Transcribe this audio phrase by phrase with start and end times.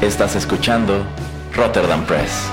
[0.00, 1.04] Estás escuchando
[1.54, 2.48] Rotterdam Press.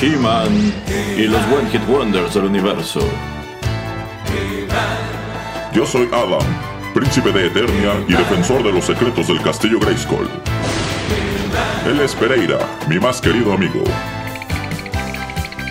[0.00, 0.72] He-Man
[1.18, 3.00] y los One Hit Wonders del universo.
[5.74, 6.40] Yo soy Adam,
[6.94, 10.30] príncipe de Eternia y defensor de los secretos del castillo Grayskull.
[11.86, 13.84] Él es Pereira, mi más querido amigo.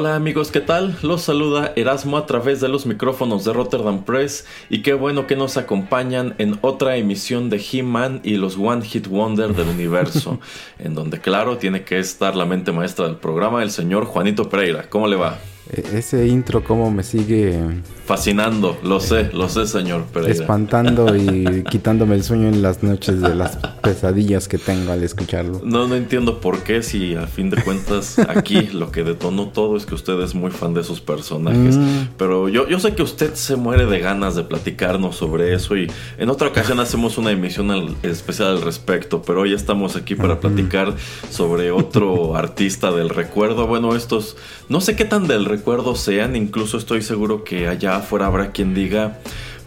[0.00, 0.96] Hola amigos, ¿qué tal?
[1.02, 5.34] Los saluda Erasmo a través de los micrófonos de Rotterdam Press y qué bueno que
[5.34, 10.38] nos acompañan en otra emisión de He-Man y los One Hit Wonder del universo,
[10.78, 14.88] en donde claro tiene que estar la mente maestra del programa, el señor Juanito Pereira.
[14.88, 15.36] ¿Cómo le va?
[15.70, 17.60] E-, ese intro cómo me sigue
[18.06, 20.32] fascinando, lo sé, lo sé, señor Pereira.
[20.32, 25.60] Espantando y quitándome el sueño en las noches de las pesadillas que tengo al escucharlo.
[25.62, 29.76] No, no entiendo por qué, si a fin de cuentas aquí lo que detonó todo
[29.76, 31.76] es que usted es muy fan de esos personajes.
[31.76, 32.08] Mm.
[32.16, 35.90] Pero yo, yo sé que usted se muere de ganas de platicarnos sobre eso y
[36.16, 40.94] en otra ocasión hacemos una emisión especial al respecto, pero hoy estamos aquí para platicar
[41.30, 43.66] sobre otro artista del recuerdo.
[43.66, 44.38] Bueno, estos,
[44.70, 45.57] no sé qué tan del recuerdo
[45.94, 49.18] sean, incluso estoy seguro que allá afuera habrá quien diga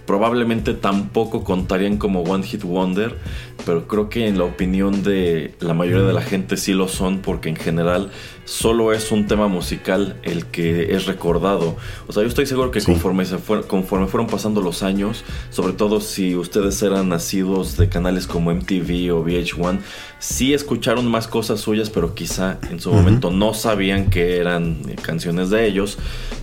[0.06, 3.18] probablemente tampoco contarían como One Hit Wonder,
[3.66, 7.20] pero creo que en la opinión de la mayoría de la gente sí lo son
[7.20, 8.12] porque en general
[8.52, 11.78] solo es un tema musical el que es recordado.
[12.08, 16.02] O sea, yo estoy seguro que conforme, se conforme fueron pasando los años, sobre todo
[16.02, 19.80] si ustedes eran nacidos de canales como MTV o VH1,
[20.20, 24.96] sí escucharon más cosas suyas, pero quizá en su momento no sabían que eran eh,
[25.02, 25.98] canciones de ellos.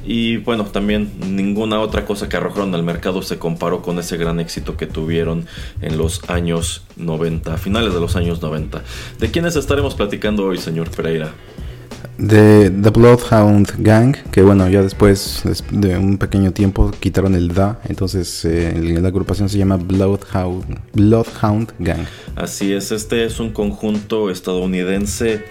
[0.06, 4.40] Y bueno, también ninguna otra cosa que arrojaron al mercado se comparó con ese gran
[4.40, 5.46] éxito que tuvieron
[5.82, 8.82] en los años 90, a finales de los años 90.
[9.18, 11.34] ¿De quiénes estaremos platicando hoy, señor Pereira?
[12.18, 17.80] De The Bloodhound Gang, que bueno, ya después de un pequeño tiempo quitaron el DA,
[17.88, 22.06] entonces eh, la agrupación se llama Bloodhound, Bloodhound Gang.
[22.34, 25.44] Así es, este es un conjunto estadounidense,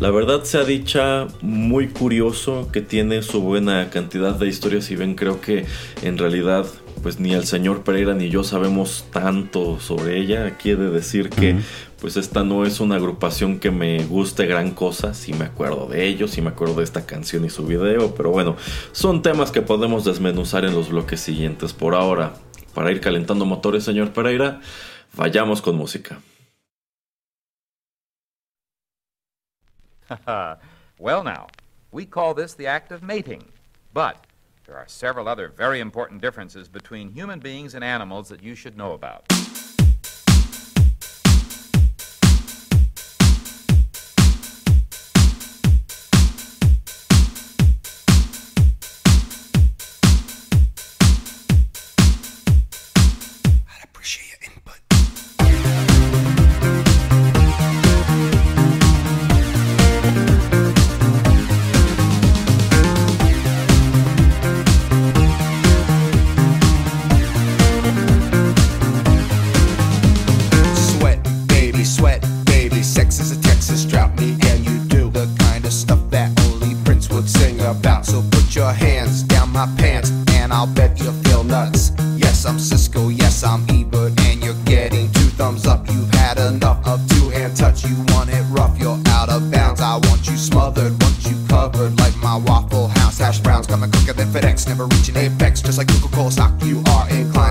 [0.00, 4.96] la verdad se ha dicha muy curioso, que tiene su buena cantidad de historias y
[4.96, 5.66] ven, creo que
[6.02, 6.66] en realidad
[7.02, 10.56] pues ni el señor Pereira ni yo sabemos tanto sobre ella.
[10.56, 11.56] Quiere decir que
[12.00, 15.14] pues esta no es una agrupación que me guste gran cosa.
[15.14, 18.30] Si me acuerdo de ellos, si me acuerdo de esta canción y su video, pero
[18.30, 18.56] bueno,
[18.92, 21.72] son temas que podemos desmenuzar en los bloques siguientes.
[21.72, 22.34] Por ahora,
[22.74, 24.60] para ir calentando motores, señor Pereira,
[25.14, 26.20] vayamos con música.
[30.98, 31.46] well now,
[31.90, 33.44] we call this the act of mating,
[33.92, 34.27] but
[34.68, 38.76] There are several other very important differences between human beings and animals that you should
[38.76, 39.24] know about.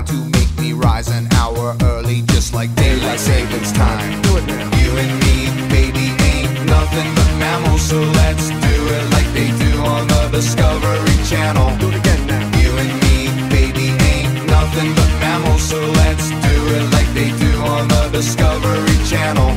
[0.08, 4.22] to make me rise an hour early, just like daylight savings time.
[4.22, 4.64] Do it now.
[4.80, 5.36] You and me,
[5.68, 11.16] baby, ain't nothing but mammals, so let's do it like they do on the Discovery
[11.30, 11.68] Channel.
[11.78, 12.58] Do it again now.
[12.62, 13.16] You and me,
[13.50, 18.96] baby, ain't nothing but mammals, so let's do it like they do on the Discovery
[19.12, 19.47] Channel.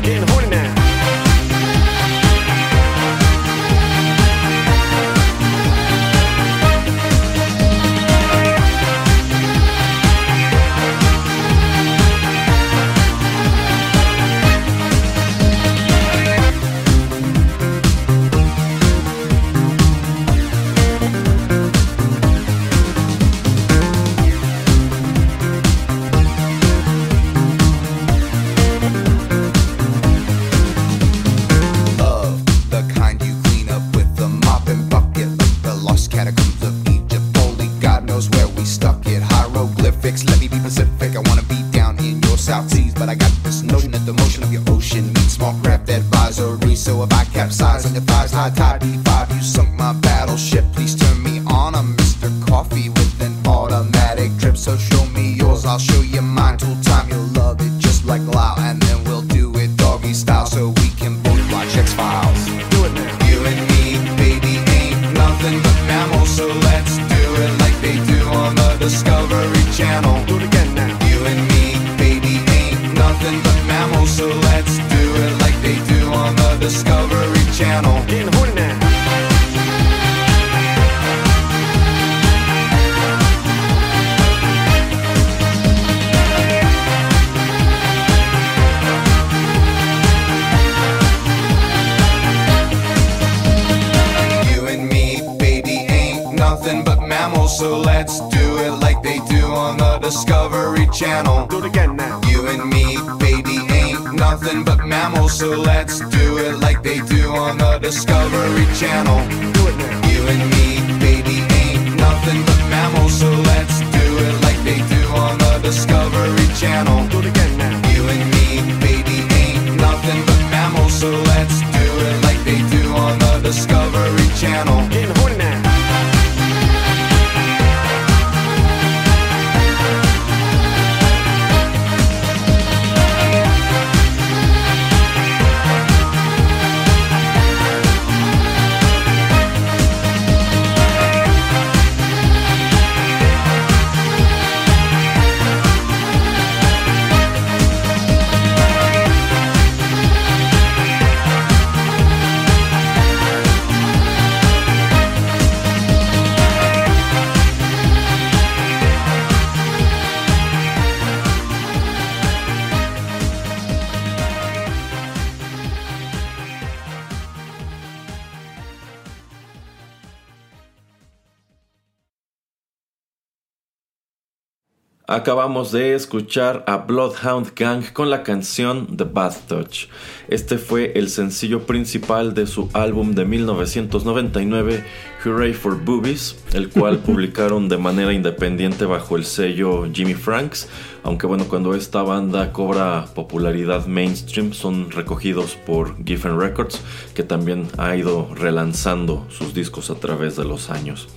[175.11, 179.87] Acabamos de escuchar a Bloodhound Gang con la canción The Bath Touch.
[180.29, 184.85] Este fue el sencillo principal de su álbum de 1999,
[185.25, 190.69] Hooray for Boobies, el cual publicaron de manera independiente bajo el sello Jimmy Franks.
[191.03, 196.81] Aunque bueno, cuando esta banda cobra popularidad mainstream son recogidos por Giffen Records,
[197.13, 201.09] que también ha ido relanzando sus discos a través de los años.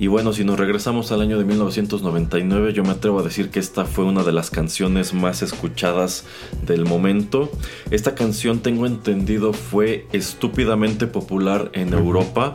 [0.00, 3.60] Y bueno, si nos regresamos al año de 1999, yo me atrevo a decir que
[3.60, 6.24] esta fue una de las canciones más escuchadas
[6.64, 7.50] del momento.
[7.90, 12.54] Esta canción, tengo entendido, fue estúpidamente popular en Europa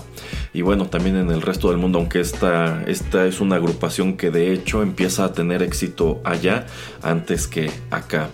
[0.54, 4.32] y bueno, también en el resto del mundo, aunque esta, esta es una agrupación que
[4.32, 6.66] de hecho empieza a tener éxito allá
[7.04, 8.32] antes que acá.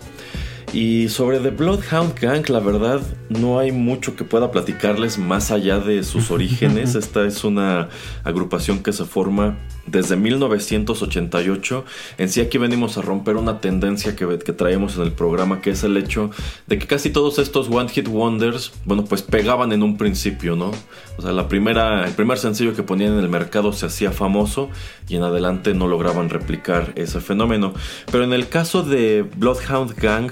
[0.73, 5.79] Y sobre The Bloodhound Gang, la verdad, no hay mucho que pueda platicarles más allá
[5.79, 6.95] de sus orígenes.
[6.95, 7.89] Esta es una
[8.23, 11.83] agrupación que se forma desde 1988.
[12.17, 15.71] En sí aquí venimos a romper una tendencia que, que traemos en el programa, que
[15.71, 16.31] es el hecho
[16.67, 20.71] de que casi todos estos One Hit Wonders, bueno, pues pegaban en un principio, ¿no?
[21.17, 24.69] O sea, la primera, el primer sencillo que ponían en el mercado se hacía famoso
[25.09, 27.73] y en adelante no lograban replicar ese fenómeno.
[28.09, 30.31] Pero en el caso de Bloodhound Gang,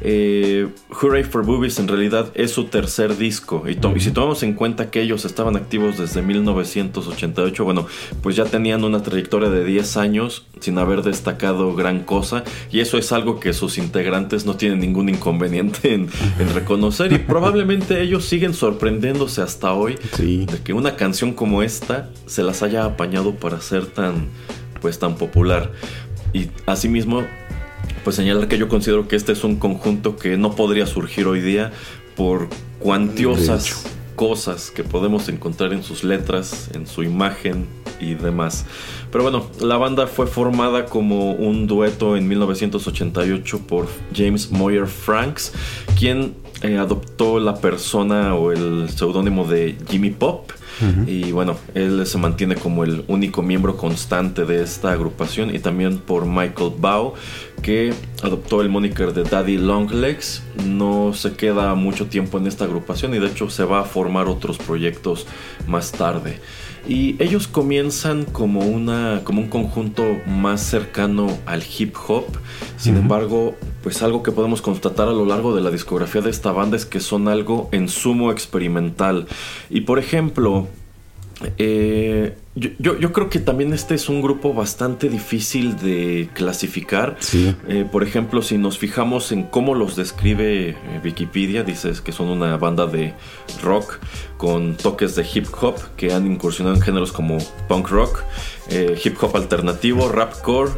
[0.00, 3.64] eh, Hooray for Boobies en realidad es su tercer disco.
[3.68, 7.86] Y, y, si tomamos en cuenta que ellos estaban activos desde 1988, bueno,
[8.22, 12.44] pues ya tenían una trayectoria de 10 años sin haber destacado gran cosa.
[12.70, 17.12] Y eso es algo que sus integrantes no tienen ningún inconveniente en, en reconocer.
[17.12, 20.46] Y probablemente ellos siguen sorprendiéndose hasta hoy Sí.
[20.46, 24.26] de que una canción como esta se las haya apañado para ser tan,
[24.80, 25.70] pues, tan popular.
[26.32, 27.24] Y asimismo,
[28.04, 31.40] pues señalar que yo considero que este es un conjunto que no podría surgir hoy
[31.40, 31.72] día
[32.16, 32.48] por
[32.78, 33.86] cuantiosas
[34.16, 37.66] cosas que podemos encontrar en sus letras, en su imagen
[38.00, 38.66] y demás.
[39.10, 45.52] Pero bueno, la banda fue formada como un dueto en 1988 por James Moyer Franks,
[45.98, 50.50] quien eh, adoptó la persona o el seudónimo de Jimmy Pop.
[51.06, 55.98] Y bueno, él se mantiene como el único miembro constante de esta agrupación y también
[55.98, 57.14] por Michael Bao,
[57.62, 60.42] que adoptó el moniker de Daddy Longlegs.
[60.66, 64.26] No se queda mucho tiempo en esta agrupación y de hecho se va a formar
[64.26, 65.26] otros proyectos
[65.66, 66.40] más tarde.
[66.88, 72.24] Y ellos comienzan como, una, como un conjunto más cercano al hip hop.
[72.76, 76.50] Sin embargo, pues algo que podemos constatar a lo largo de la discografía de esta
[76.50, 79.26] banda es que son algo en sumo experimental.
[79.70, 80.66] Y por ejemplo,
[81.58, 87.16] eh, Yo, yo, creo que también este es un grupo bastante difícil de clasificar.
[87.18, 87.56] Sí.
[87.66, 92.28] Eh, por ejemplo, si nos fijamos en cómo los describe eh, Wikipedia, dices que son
[92.28, 93.14] una banda de
[93.62, 93.98] rock
[94.42, 98.24] con toques de hip hop que han incursionado en géneros como punk rock,
[98.70, 100.72] eh, hip hop alternativo, rapcore,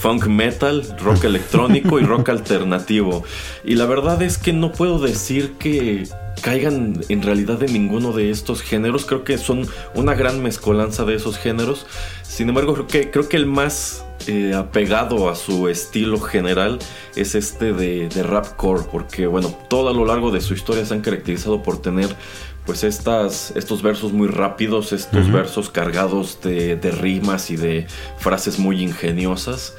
[0.00, 3.22] funk metal, rock electrónico y rock alternativo.
[3.64, 6.08] Y la verdad es que no puedo decir que
[6.40, 9.04] caigan en realidad en ninguno de estos géneros.
[9.04, 11.86] Creo que son una gran mezcolanza de esos géneros.
[12.22, 16.78] Sin embargo, creo que, creo que el más eh, apegado a su estilo general
[17.14, 18.84] es este de, de rapcore.
[18.90, 22.16] Porque, bueno, todo a lo largo de su historia se han caracterizado por tener
[22.66, 27.86] pues estas, estos versos muy rápidos, estos versos cargados de, de, rimas y de
[28.18, 29.74] frases muy ingeniosas.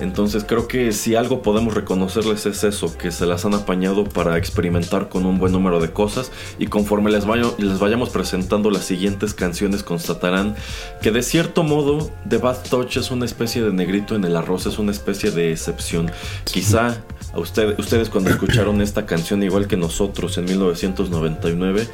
[0.00, 4.36] Entonces creo que si algo podemos reconocerles es eso, que se las han apañado para
[4.36, 7.24] experimentar con un buen número de cosas y conforme les,
[7.58, 10.56] les vayamos presentando las siguientes canciones constatarán
[11.02, 14.66] que de cierto modo The Bad Touch es una especie de negrito en el arroz,
[14.66, 16.10] es una especie de excepción.
[16.44, 16.96] Quizá
[17.32, 21.86] a ustedes cuando escucharon esta canción igual que nosotros en 1999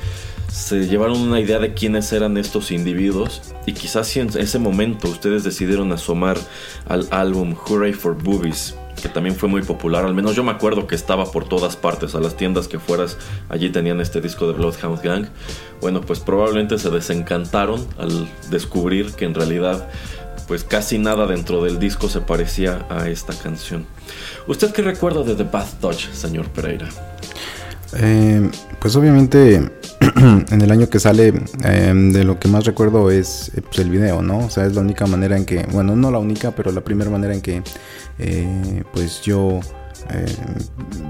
[0.49, 5.09] se llevaron una idea de quiénes eran estos individuos y quizás si en ese momento
[5.09, 6.39] ustedes decidieron asomar
[6.87, 10.87] al álbum Hooray for Boobies, que también fue muy popular, al menos yo me acuerdo
[10.87, 14.55] que estaba por todas partes, a las tiendas que fueras, allí tenían este disco de
[14.55, 15.27] Bloodhound Gang,
[15.81, 19.89] bueno pues probablemente se desencantaron al descubrir que en realidad
[20.49, 23.85] pues casi nada dentro del disco se parecía a esta canción.
[24.47, 26.89] ¿Usted qué recuerda de The Bath Touch, señor Pereira?
[27.97, 29.57] Eh, pues obviamente
[30.51, 31.33] en el año que sale,
[31.65, 34.39] em, de lo que más recuerdo es eh, pues, el video, ¿no?
[34.39, 37.11] O sea, es la única manera en que, bueno, no la única, pero la primera
[37.11, 37.63] manera en que,
[38.19, 39.61] eh, pues yo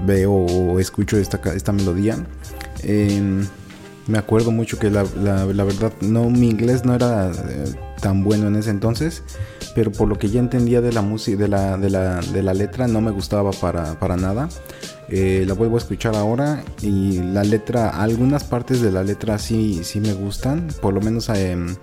[0.05, 2.17] veo o escucho esta, esta melodía.
[2.83, 3.45] Em,
[4.09, 8.55] me acuerdo mucho que la, verdad, no, mi inglés no era eh, tan bueno en
[8.55, 9.21] ese entonces,
[9.75, 12.55] pero por lo que ya entendía de la música, de la, de la, de la
[12.55, 14.49] letra, no me gustaba para, para nada.
[15.11, 19.81] Eh, la vuelvo a escuchar ahora y la letra, algunas partes de la letra sí,
[19.83, 21.75] sí me gustan, por lo menos em,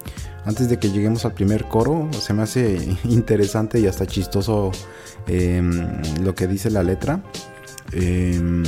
[0.44, 4.70] antes de que lleguemos al primer coro, se me hace interesante y hasta chistoso
[5.26, 7.20] em, lo que dice la letra.
[7.92, 8.62] Em,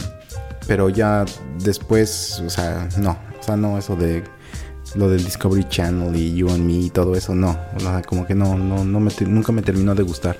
[0.67, 1.25] pero ya
[1.63, 4.25] después, o sea, no, o sea, no, eso de
[4.95, 7.57] lo del Discovery Channel y You and Me y todo eso, no,
[8.07, 10.37] como que no, no, no nunca me terminó de gustar.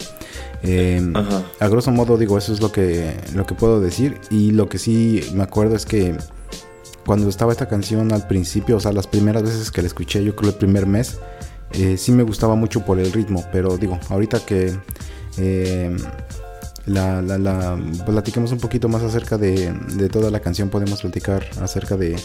[0.63, 4.21] Em, a grosso modo digo, eso es lo que, lo que puedo decir.
[4.31, 6.17] Y lo que sí me acuerdo es que
[7.07, 10.37] cuando estaba esta canción al principio, o sea, las primeras veces que la escuché, yo
[10.37, 11.19] creo el primer mes,
[11.73, 14.77] eh, sí me gustaba mucho por el ritmo, pero digo, ahorita que...
[15.39, 15.97] Eh,
[16.89, 21.45] la, la, la, platiquemos un poquito más acerca de, de toda la canción, podemos platicar
[21.61, 22.17] acerca de,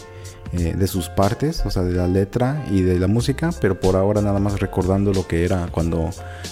[0.53, 3.95] eh, de sus partes, o sea, de la letra y de la música, pero por
[3.95, 6.11] ahora nada más recordando lo que era cuando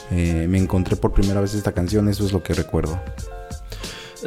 [0.10, 3.00] eh, me encontré por primera vez esta canción, eso es lo que recuerdo.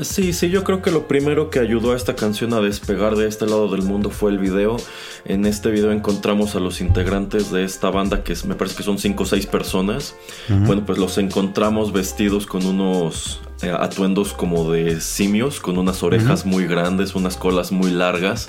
[0.01, 3.29] Sí, sí, yo creo que lo primero que ayudó a esta canción a despegar de
[3.29, 4.77] este lado del mundo fue el video.
[5.25, 8.99] En este video encontramos a los integrantes de esta banda, que me parece que son
[8.99, 10.17] 5 o 6 personas.
[10.49, 16.45] Bueno, pues los encontramos vestidos con unos eh, atuendos como de simios, con unas orejas
[16.45, 18.49] muy grandes, unas colas muy largas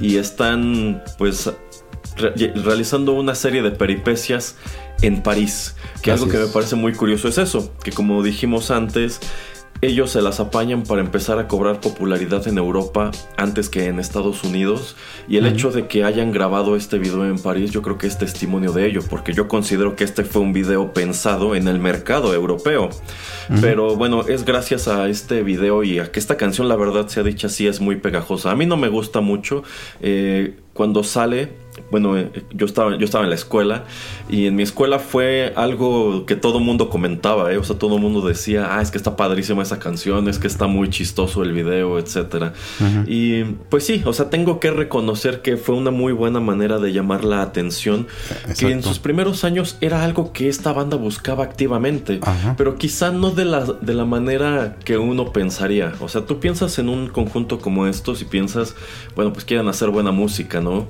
[0.00, 1.50] y están pues
[2.16, 4.56] realizando una serie de peripecias
[5.02, 5.76] en París.
[6.02, 9.20] Que algo que me parece muy curioso es eso, que como dijimos antes,
[9.82, 14.44] ellos se las apañan para empezar a cobrar popularidad en Europa antes que en Estados
[14.44, 14.94] Unidos.
[15.26, 18.18] Y el hecho de que hayan grabado este video en París, yo creo que es
[18.18, 22.34] testimonio de ello, porque yo considero que este fue un video pensado en el mercado
[22.34, 22.90] europeo.
[23.62, 27.20] Pero bueno, es gracias a este video y a que esta canción, la verdad, se
[27.20, 28.50] ha dicho así, es muy pegajosa.
[28.50, 29.64] A mí no me gusta mucho.
[30.02, 31.52] Eh, cuando sale
[31.90, 33.84] bueno, eh, yo estaba, yo estaba en la escuela
[34.28, 37.58] y en mi escuela fue algo que todo el mundo comentaba, ¿eh?
[37.58, 40.46] o sea, todo el mundo decía, ah, es que está padrísima esa canción, es que
[40.46, 42.52] está muy chistoso el video, etc.
[43.06, 46.92] Y pues sí, o sea, tengo que reconocer que fue una muy buena manera de
[46.92, 48.06] llamar la atención,
[48.58, 52.20] que en sus primeros años era algo que esta banda buscaba activamente,
[52.56, 55.92] pero quizá no de la, de la manera que uno pensaría.
[56.00, 58.74] O sea, tú piensas en un conjunto como estos y piensas,
[59.16, 60.86] bueno, pues quieren hacer buena música, ¿no?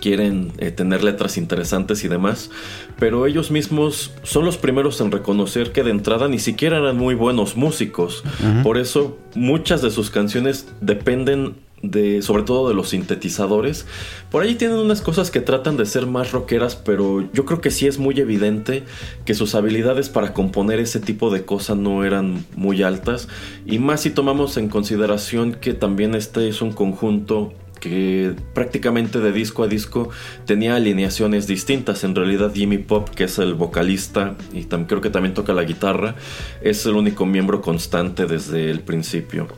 [0.00, 2.50] Quieren eh, tener letras interesantes y demás,
[2.98, 7.14] pero ellos mismos son los primeros en reconocer que de entrada ni siquiera eran muy
[7.14, 8.22] buenos músicos.
[8.62, 13.86] Por eso muchas de sus canciones dependen de, sobre todo de los sintetizadores.
[14.30, 17.70] Por ahí tienen unas cosas que tratan de ser más rockeras, pero yo creo que
[17.70, 18.84] sí es muy evidente
[19.24, 23.28] que sus habilidades para componer ese tipo de cosas no eran muy altas.
[23.66, 29.32] Y más si tomamos en consideración que también este es un conjunto que prácticamente de
[29.32, 30.10] disco a disco
[30.44, 32.04] tenía alineaciones distintas.
[32.04, 36.14] En realidad Jimmy Pop, que es el vocalista y creo que también toca la guitarra,
[36.62, 39.48] es el único miembro constante desde el principio.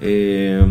[0.00, 0.62] Eh,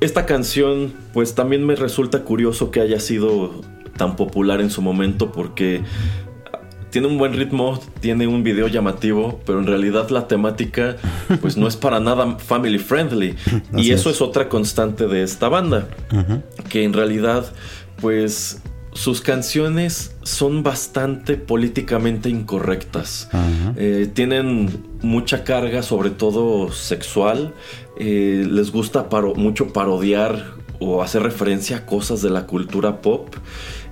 [0.00, 3.62] esta canción pues también me resulta curioso que haya sido
[3.96, 5.82] tan popular en su momento porque
[6.90, 10.96] tiene un buen ritmo, tiene un video llamativo, pero en realidad la temática
[11.40, 13.34] pues no es para nada family friendly.
[13.76, 14.20] y eso es.
[14.20, 15.88] otra constante de esta banda,
[16.68, 17.52] que en realidad
[18.00, 18.62] pues
[18.96, 23.28] sus canciones son bastante políticamente incorrectas.
[23.76, 27.52] Eh, tienen mucha carga, sobre todo sexual.
[27.98, 33.34] Eh, les gusta mucho parodiar o hacer referencia a cosas de la cultura pop.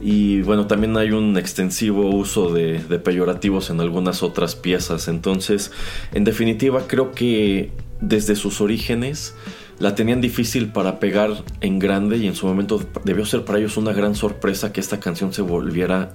[0.06, 5.08] Y bueno, también hay un extensivo uso de, peyorativos en algunas otras piezas.
[5.08, 5.72] Entonces,
[6.12, 9.34] en definitiva, creo que desde sus orígenes
[9.78, 11.30] la tenían difícil para pegar
[11.62, 15.00] en grande y en su momento debió ser para ellos una gran sorpresa que esta
[15.00, 16.12] canción se volviera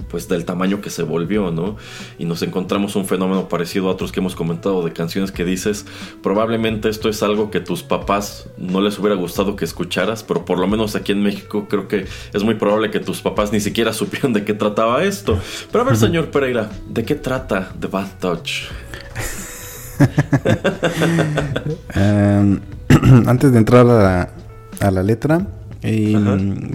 [0.00, 1.76] pues del tamaño que se volvió, ¿no?
[2.18, 5.86] Y nos encontramos un fenómeno parecido a otros que hemos comentado de canciones que dices,
[6.22, 10.58] probablemente esto es algo que tus papás no les hubiera gustado que escucharas, pero por
[10.58, 13.92] lo menos aquí en México creo que es muy probable que tus papás ni siquiera
[13.92, 15.38] supieran de qué trataba esto.
[15.70, 18.50] Pero a ver, señor Pereira, ¿de qué trata The Bad Touch?
[21.94, 22.60] Em,
[23.26, 25.46] antes de entrar a la letra,
[25.84, 26.14] y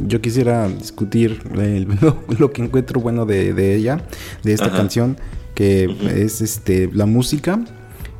[0.07, 1.39] yo quisiera discutir
[2.39, 4.01] lo, que encuentro bueno de, ella,
[4.43, 5.17] de esta canción,
[5.55, 7.59] que es este la música.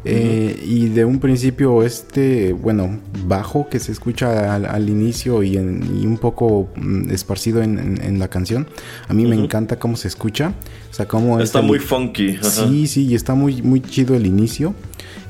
[0.10, 6.18] Eh, y de un principio este, bueno, bajo que se escucha al, inicio y, un
[6.22, 8.68] poco mm, esparcido en, la canción.
[9.10, 10.54] A mí me encanta cómo se escucha.
[10.90, 12.38] O sea, cómo está muy funky.
[12.42, 14.74] Sí, sí, y está muy, muy chido el inicio.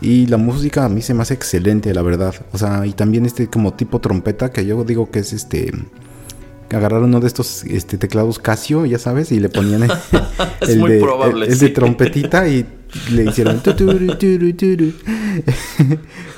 [0.02, 2.36] Y la música a mí se me hace excelente, la verdad.
[2.52, 5.72] O sea, y también este como tipo trompeta, que yo digo que es este
[6.76, 9.92] agarrar uno de estos este, teclados Casio, ya sabes, y le ponían el,
[10.62, 12.66] es muy probable, de trompetita y
[13.12, 13.62] le hicieron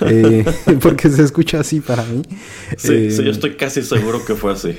[0.01, 0.45] eh,
[0.81, 2.21] porque se escucha así para mí.
[2.77, 4.77] Sí, sí, yo eh, estoy casi seguro que fue así.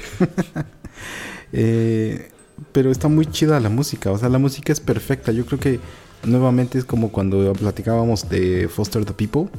[1.53, 2.29] Eh,
[2.73, 5.33] pero está muy chida la música, o sea, la música es perfecta.
[5.33, 5.81] Yo creo que
[6.25, 9.51] nuevamente es como cuando platicábamos de Foster the People,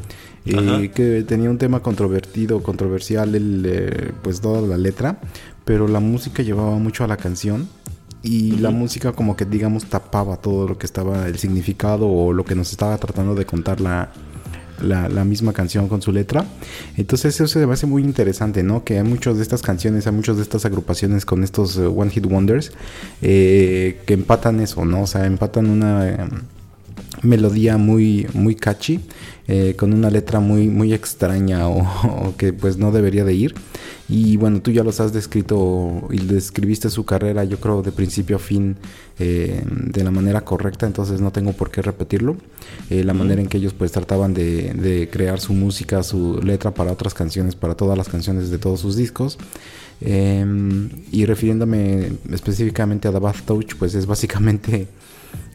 [0.45, 5.19] eh, que tenía un tema controvertido, controversial, el, eh, pues toda la letra,
[5.65, 7.67] pero la música llevaba mucho a la canción
[8.24, 12.45] y la música como que digamos tapaba todo lo que estaba el significado o lo
[12.45, 14.12] que nos estaba tratando de contar la,
[14.81, 16.45] la, misma canción con su letra.
[16.97, 18.83] Entonces eso se me hace muy interesante, ¿no?
[18.83, 22.11] Que hay muchas de estas canciones, hay muchas de estas agrupaciones con estos eh, One
[22.11, 22.71] Hit Wonders
[23.21, 25.03] que empatan eso, ¿no?
[25.03, 26.29] O sea, empatan una
[27.21, 28.99] melodía muy, muy catchy,
[29.47, 33.56] eh, con una letra muy, muy extraña o, que pues no debería de ir.
[34.08, 38.36] Y bueno, tú ya los has descrito y describiste su carrera, yo creo, de principio
[38.36, 38.75] a fin
[39.19, 42.36] eh, de la manera correcta, entonces no tengo por qué repetirlo.
[42.89, 46.71] Eh, la manera en que ellos pues trataban de, de, crear su música, su letra
[46.71, 49.38] para otras canciones, para todas las canciones de todos sus discos.
[50.04, 54.88] Em, y refiriéndome específicamente a The Bath Touch, pues es básicamente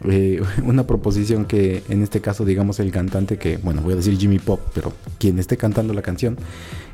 [0.04, 4.16] eh, una proposición que en este caso digamos el cantante que, bueno, voy a decir
[4.18, 6.36] Jimmy Pop, pero quien esté cantando la canción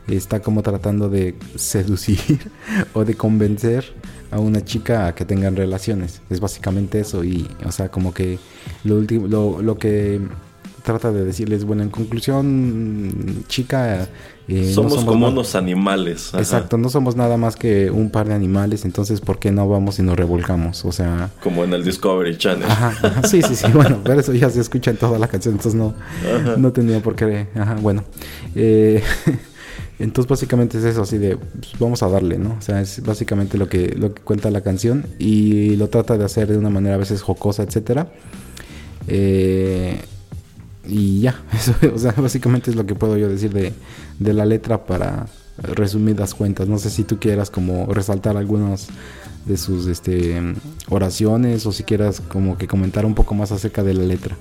[0.09, 2.51] está como tratando de seducir
[2.93, 3.85] o de convencer
[4.31, 6.23] a una chica a que tengan relaciones.
[6.31, 8.39] Es básicamente eso y, o sea, como que
[8.85, 10.21] lo último, lo, lo que
[10.83, 14.09] trata de decirles, bueno, en conclusión, chica...
[14.49, 16.33] Eh, somos, como unos animales.
[16.35, 20.01] Exacto, no somos nada más que un par de animales, entonces ¿por qué no vamos
[20.01, 20.85] y nos revolcamos?
[20.85, 21.31] O sea...
[21.43, 22.69] Como en el Discovery Channel.
[22.69, 25.79] Ajá, sí, sí, sí, bueno, pero eso ya se escucha en toda la canción, entonces
[25.79, 25.95] no,
[26.57, 27.47] no tenía por qué...
[27.55, 28.05] Ajá, bueno.
[28.57, 29.03] Eh,
[30.01, 32.57] entonces básicamente es eso, así de pues, vamos a darle, ¿no?
[32.59, 36.25] O sea, es básicamente lo que, lo que cuenta la canción y lo trata de
[36.25, 38.09] hacer de una manera a veces jocosa, etcétera.
[39.07, 40.01] Eh,
[40.87, 43.73] y ya, eso, o sea, básicamente es lo que puedo yo decir de,
[44.19, 45.27] de la letra para
[45.59, 46.69] resumidas cuentas.
[46.69, 48.89] No sé si tú quieras como resaltar algunas
[49.45, 50.41] de sus este,
[50.89, 54.37] oraciones o si quieras como que comentar un poco más acerca de la letra.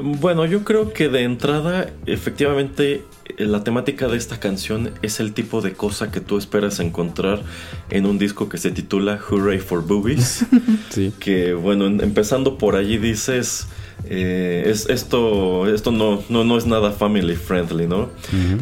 [0.00, 3.02] Bueno, yo creo que de entrada, efectivamente,
[3.36, 7.42] la temática de esta canción es el tipo de cosa que tú esperas encontrar
[7.90, 10.46] en un disco que se titula Hooray for Boobies.
[10.90, 11.12] sí.
[11.18, 13.66] Que, bueno, empezando por allí dices
[14.10, 18.08] eh, es, esto esto no, no, no, es nada family friendly, ¿no?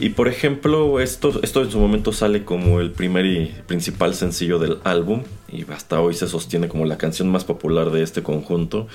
[0.00, 4.58] Y por ejemplo, esto, esto en su momento sale como el primer y principal sencillo
[4.58, 8.88] del álbum y hasta hoy se sostiene como la canción más popular de este conjunto.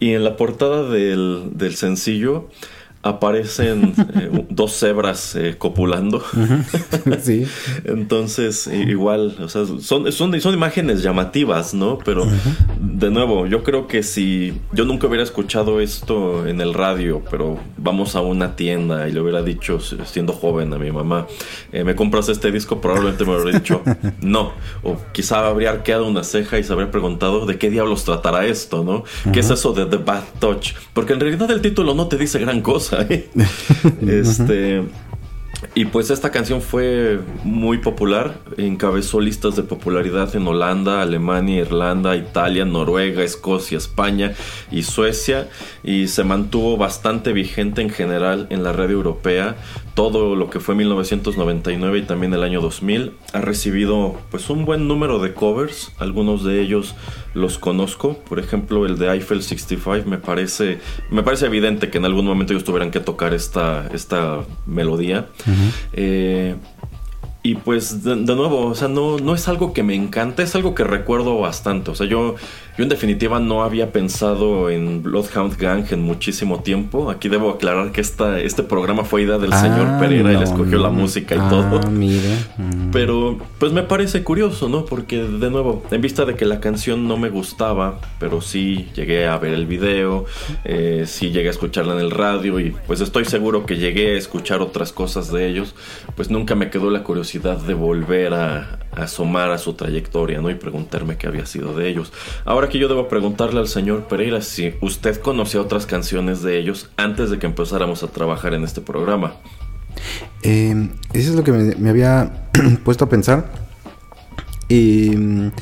[0.00, 2.48] Y en la portada del, del sencillo
[3.04, 6.22] aparecen eh, dos cebras eh, copulando.
[7.22, 7.46] sí.
[7.84, 11.98] Entonces, igual, o sea, son, son, son imágenes llamativas, ¿no?
[12.04, 12.26] Pero,
[12.80, 17.58] de nuevo, yo creo que si yo nunca hubiera escuchado esto en el radio, pero
[17.76, 21.26] vamos a una tienda y le hubiera dicho, siendo joven a mi mamá,
[21.72, 22.80] eh, ¿me compras este disco?
[22.80, 23.82] Probablemente me habría dicho
[24.22, 24.52] no.
[24.82, 28.82] O quizá habría arqueado una ceja y se habría preguntado de qué diablos tratará esto,
[28.82, 29.04] ¿no?
[29.32, 30.72] ¿Qué es eso de The Bad Touch?
[30.94, 32.93] Porque en realidad el título no te dice gran cosa.
[34.06, 34.82] este.
[35.74, 42.16] Y pues esta canción fue muy popular, encabezó listas de popularidad en Holanda, Alemania, Irlanda,
[42.16, 44.34] Italia, Noruega, Escocia, España
[44.70, 45.48] y Suecia
[45.82, 49.56] y se mantuvo bastante vigente en general en la radio europea.
[49.94, 54.88] Todo lo que fue 1999 y también el año 2000 ha recibido pues un buen
[54.88, 56.96] número de covers, algunos de ellos
[57.32, 60.80] los conozco, por ejemplo el de Eiffel 65 me parece
[61.10, 65.28] me parece evidente que en algún momento ellos tuvieran que tocar esta esta melodía.
[65.92, 66.56] Eh,
[67.46, 70.74] y pues de, nuevo, o sea, no, no es algo que me encanta, es algo
[70.74, 71.90] que recuerdo bastante.
[71.90, 72.36] O sea, yo
[72.76, 77.10] yo en definitiva no había pensado en Bloodhound Gang en muchísimo tiempo.
[77.10, 80.44] Aquí debo aclarar que esta, este programa fue idea del Ah, señor Pereira y le
[80.44, 81.90] escogió la música y Ah, todo.
[81.90, 82.36] mire.
[82.58, 82.90] Mm.
[82.92, 84.84] Pero pues me parece curioso, ¿no?
[84.84, 89.26] Porque de nuevo, en vista de que la canción no me gustaba, pero sí llegué
[89.26, 90.24] a ver el video,
[90.64, 94.18] eh, sí llegué a escucharla en el radio y pues estoy seguro que llegué a
[94.18, 95.74] escuchar otras cosas de ellos,
[96.14, 100.50] pues nunca me quedó la curiosidad de volver a asomar a su trayectoria, ¿no?
[100.50, 102.12] Y preguntarme qué había sido de ellos.
[102.44, 106.90] Ahora que yo debo preguntarle al señor Pereira si usted conocía otras canciones de ellos
[106.96, 109.36] antes de que empezáramos a trabajar en este programa.
[110.42, 112.48] Eh, eso es lo que me, me había
[112.84, 113.50] puesto a pensar.
[114.68, 115.52] Y mm,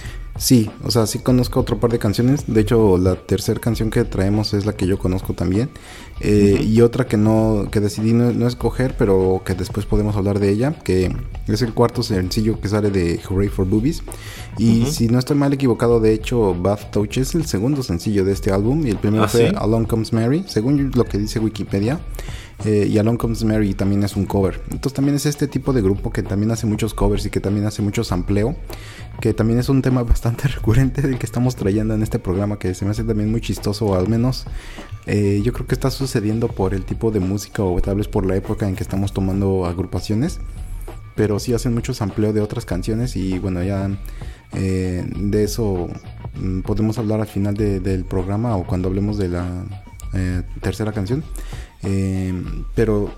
[0.43, 2.45] sí, o sea, sí conozco otro par de canciones.
[2.47, 5.71] De hecho, la tercera canción que traemos es la que yo conozco también.
[6.21, 10.39] Eh, Y otra que no, que decidí no, no escoger, pero que después podemos hablar
[10.39, 11.15] de ella, que
[11.47, 14.03] es el cuarto sencillo que sale de Hooray for Boobies.
[14.59, 18.33] Y si no estoy mal equivocado, de hecho, Bath Touch es el segundo sencillo de
[18.33, 18.87] este álbum.
[18.87, 19.55] Y el primero ¿Ah, fue sí?
[19.57, 22.01] Along Comes Mary, según lo que dice Wikipedia.
[22.65, 24.61] Eh, y Along Comes Mary también es un cover.
[24.71, 27.67] Entonces también es este tipo de grupo que también hace muchos covers y que también
[27.67, 28.55] hace mucho sampleo.
[29.21, 32.75] Que también es un tema bastante recurrente del que estamos trayendo en este programa que
[32.75, 33.95] se me hace también muy chistoso.
[33.95, 34.47] Al menos
[35.07, 38.27] eh, yo creo que está sucediendo por el tipo de música o tal vez por
[38.27, 40.41] la época en que estamos tomando agrupaciones.
[41.15, 43.91] Pero sí hacen mucho sampleo de otras canciones y bueno ya
[44.55, 45.89] eh, de eso
[46.41, 49.65] mm, podemos hablar al final de- del programa o cuando hablemos de la
[50.15, 51.23] eh, tercera canción.
[52.75, 53.11] Pero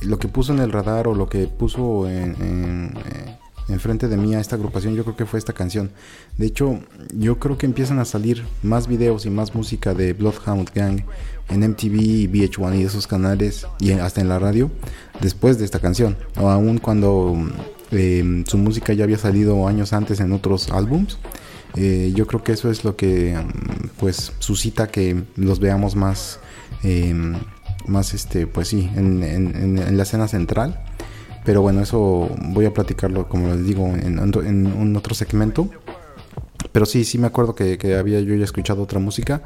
[0.00, 2.94] lo que puso en el radar o lo que puso en,
[3.68, 5.90] enfrente de mí a esta agrupación, yo creo que fue esta canción.
[6.38, 6.80] De hecho,
[7.14, 11.00] yo creo que empiezan a salir más videos y más música de Bloodhound Gang
[11.48, 14.70] en MTV y VH1 y esos canales y hasta en la radio
[15.20, 16.16] después de esta canción.
[16.40, 17.34] O aún cuando
[17.90, 21.18] eh, su música ya había salido años antes en otros álbums.
[21.74, 26.38] Eh, yo creo que eso es lo que mm, pues suscita que los veamos más
[26.82, 27.14] eh,
[27.86, 30.82] más este pues sí en- en- en la escena central
[31.46, 35.70] pero bueno eso voy a platicarlo como les digo en, en un otro segmento
[36.72, 39.42] pero sí sí me acuerdo que, que había yo ya escuchado otra música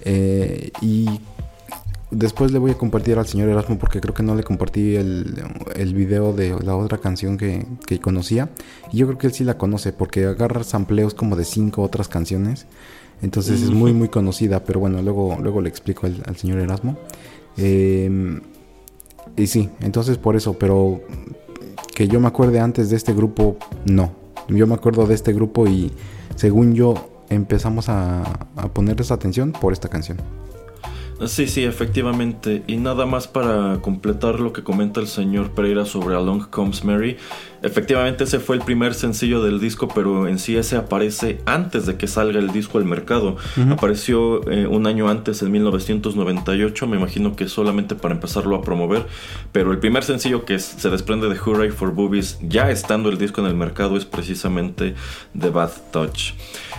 [0.00, 1.20] eh, y
[2.10, 5.42] después le voy a compartir al señor Erasmo porque creo que no le compartí el,
[5.74, 8.50] el video de la otra canción que, que conocía.
[8.92, 12.08] Y yo creo que él sí la conoce porque agarra sampleos como de cinco otras
[12.08, 12.66] canciones.
[13.22, 16.98] Entonces es muy muy conocida, pero bueno, luego, luego le explico al, al señor Erasmo.
[17.56, 18.40] Eh,
[19.36, 21.00] y sí, entonces por eso, pero
[21.94, 24.12] que yo me acuerde antes de este grupo, no.
[24.48, 25.92] Yo me acuerdo de este grupo y
[26.36, 26.94] según yo
[27.30, 28.22] empezamos a,
[28.56, 30.18] a ponerles atención por esta canción.
[31.24, 32.62] Sí, sí, efectivamente.
[32.66, 37.16] Y nada más para completar lo que comenta el señor Pereira sobre Along Comes Mary.
[37.62, 41.96] Efectivamente ese fue el primer sencillo del disco, pero en sí ese aparece antes de
[41.96, 43.36] que salga el disco al mercado.
[43.70, 49.06] Apareció eh, un año antes, en 1998, me imagino que solamente para empezarlo a promover.
[49.52, 53.40] Pero el primer sencillo que se desprende de Hooray for Boobies, ya estando el disco
[53.40, 54.94] en el mercado, es precisamente
[55.38, 56.34] The Bad Touch.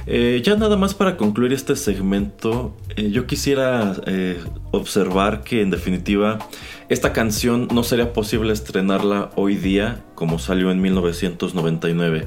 [0.10, 4.42] Eh, ya nada más para concluir este segmento, eh, yo quisiera eh,
[4.72, 6.40] observar que en definitiva
[6.88, 12.26] esta canción no sería posible estrenarla hoy día como salió en 1999.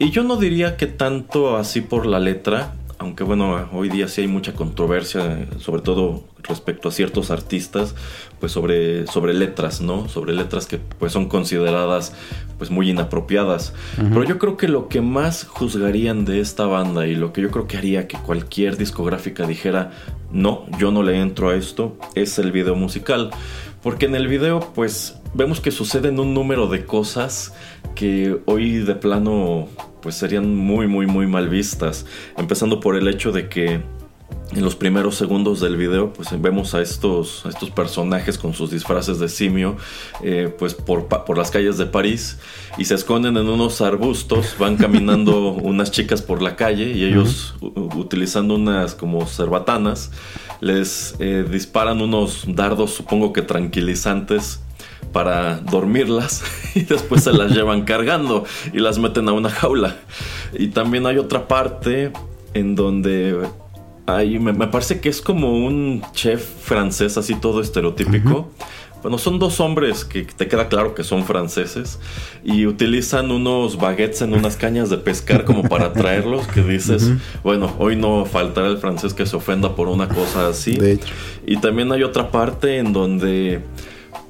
[0.00, 4.20] Y yo no diría que tanto así por la letra, aunque bueno, hoy día sí
[4.20, 7.96] hay mucha controversia, sobre todo respecto a ciertos artistas,
[8.38, 10.08] pues sobre, sobre letras, ¿no?
[10.08, 12.14] Sobre letras que pues son consideradas
[12.58, 13.74] pues muy inapropiadas.
[13.96, 17.50] Pero yo creo que lo que más juzgarían de esta banda y lo que yo
[17.50, 19.90] creo que haría que cualquier discográfica dijera,
[20.30, 23.30] no, yo no le entro a esto, es el video musical.
[23.82, 27.52] Porque en el video, pues, vemos que suceden un número de cosas
[27.96, 29.66] que hoy de plano,
[30.02, 32.06] pues, serían muy, muy, muy mal vistas.
[32.36, 33.82] Empezando por el hecho de que
[34.54, 39.18] en los primeros segundos del video, pues vemos a estos, estos personajes con sus disfraces
[39.18, 39.76] de simio,
[40.22, 42.38] eh, pues por, por, las calles de París
[42.76, 47.54] y se esconden en unos arbustos, van caminando unas chicas por la calle y ellos
[47.60, 50.10] utilizando unas como cerbatanas,
[50.60, 54.60] les eh, disparan unos dardos, supongo que tranquilizantes
[55.12, 56.42] para dormirlas
[56.74, 59.96] y después se las llevan cargando y las meten a una jaula.
[60.52, 62.12] Y también hay otra parte
[62.54, 63.38] en donde
[64.06, 68.50] me, parece que es como un chef francés, así todo estereotípico.
[69.02, 71.98] Bueno, son dos hombres que te queda claro que son franceses
[72.44, 77.10] y utilizan unos baguettes en unas cañas de pescar como para traerlos, que dices,
[77.42, 80.78] bueno, hoy no faltará el francés que se ofenda por una cosa así.
[81.44, 83.62] Y también hay otra parte en donde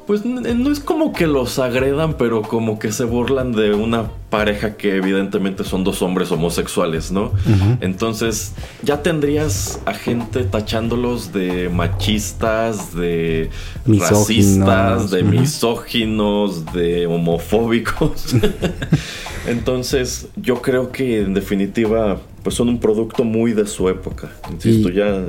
[0.06, 4.76] pues no es como que los agredan, pero como que se burlan de una pareja
[4.76, 7.32] que evidentemente son dos hombres homosexuales, ¿no?
[7.80, 13.50] Entonces ya tendrías a gente tachándolos de machistas, de
[13.86, 18.34] racistas, de misóginos, de homofóbicos.
[19.46, 24.31] Entonces yo creo que en definitiva pues son un producto muy de su época.
[24.50, 25.26] Insisto, ya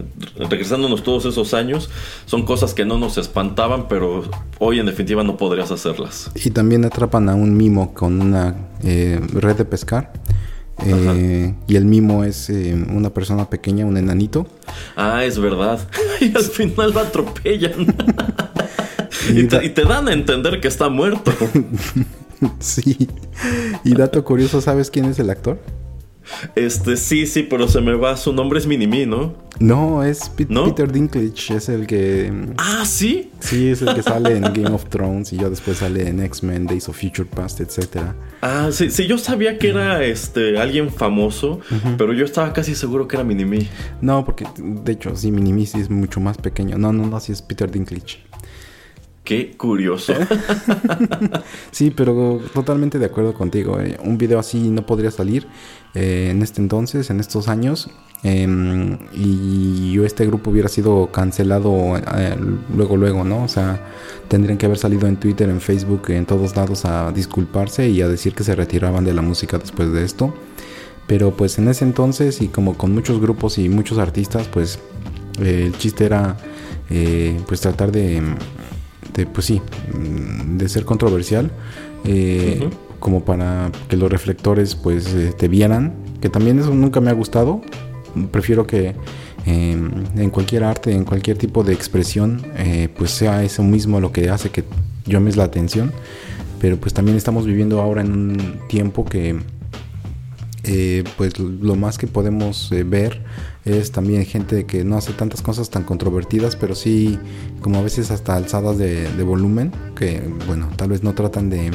[0.50, 1.90] regresándonos todos esos años,
[2.26, 4.24] son cosas que no nos espantaban, pero
[4.60, 6.32] hoy en definitiva no podrías hacerlas.
[6.36, 10.12] Y también atrapan a un mimo con una eh, red de pescar.
[10.86, 14.48] Eh, y el mimo es eh, una persona pequeña, un enanito.
[14.96, 15.80] Ah, es verdad.
[16.20, 17.96] y al final lo atropellan.
[19.30, 21.32] y, te, y te dan a entender que está muerto.
[22.60, 23.08] sí.
[23.84, 25.60] Y dato curioso, ¿sabes quién es el actor?
[26.56, 28.18] Este, sí, sí, pero se me va.
[28.18, 29.34] Su nombre es Minimi, ¿no?
[29.60, 32.32] No, es Peter Dinklage, es el que.
[32.58, 33.32] Ah, sí.
[33.40, 36.66] Sí, es el que sale en Game of Thrones y yo después sale en X-Men,
[36.66, 38.16] Days of Future Past, etcétera.
[38.42, 41.60] Ah, sí, sí, yo sabía que era este alguien famoso,
[41.98, 43.68] pero yo estaba casi seguro que era Minimi.
[44.02, 46.78] No, porque de hecho, sí, Minimi sí es mucho más pequeño.
[46.78, 48.20] No, no, no, sí es Peter Dinklage.
[49.24, 50.14] Qué curioso.
[51.72, 53.80] sí, pero totalmente de acuerdo contigo.
[53.80, 53.98] Eh.
[54.04, 55.48] Un video así no podría salir
[55.94, 57.90] eh, en este entonces, en estos años.
[58.24, 62.36] Em, y este grupo hubiera sido cancelado eh,
[62.76, 63.44] luego, luego, ¿no?
[63.44, 63.80] O sea,
[64.28, 68.10] tendrían que haber salido en Twitter, en Facebook, en todos lados a disculparse y a
[68.10, 70.34] decir que se retiraban de la música después de esto.
[71.08, 74.80] Pero pues en ese entonces y como con muchos grupos y muchos artistas, pues
[75.40, 76.38] el chiste era
[77.48, 78.22] pues tratar de
[79.32, 79.62] pues sí,
[79.94, 81.52] mm, de ser controversial,
[82.06, 87.10] eh, como para que los reflectores pues eh, te vieran, que también eso nunca me
[87.10, 87.62] ha gustado,
[88.32, 88.96] prefiero que
[89.46, 94.12] em, en cualquier arte, en cualquier tipo de expresión, eh, pues sea eso mismo lo
[94.12, 94.64] que hace que
[95.06, 95.92] llames la atención,
[96.60, 99.40] pero pues también estamos viviendo ahora en un tiempo que
[101.18, 103.22] pues lo más que podemos ver
[103.66, 107.18] es también gente que no hace tantas cosas tan controvertidas, pero sí
[107.62, 111.72] como a veces hasta alzadas de, volumen, que bueno, tal vez no tratan de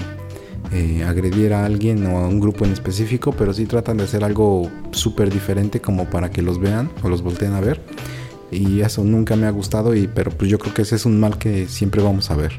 [0.72, 4.22] eh, agredir a alguien o a un grupo en específico, pero sí tratan de hacer
[4.22, 7.80] algo súper diferente como para que los vean o los volteen a ver.
[8.50, 11.20] Y eso nunca me ha gustado, y, pero pues yo creo que ese es un
[11.20, 12.52] mal que siempre vamos a ver.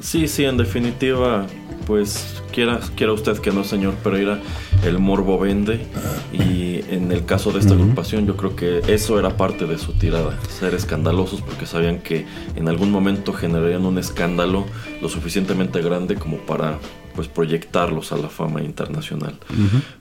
[0.00, 1.46] Sí, sí, en definitiva,
[1.86, 4.40] pues quiera, quiera usted que no, señor Pereira,
[4.84, 5.86] el morbo vende.
[6.32, 9.92] Y en el caso de esta agrupación, yo creo que eso era parte de su
[9.92, 14.66] tirada, ser escandalosos porque sabían que en algún momento generarían un escándalo
[15.00, 16.78] lo suficientemente grande como para
[17.14, 19.38] pues proyectarlos a la fama internacional.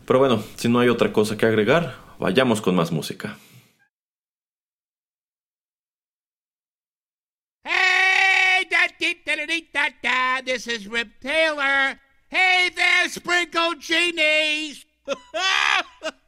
[0.05, 3.37] Pero bueno, si no hay otra cosa que agregar, vayamos con más música.
[7.63, 8.67] Hey,
[10.43, 11.99] this is Rip Taylor.
[12.29, 14.85] Hey there, Sprinkle Genies!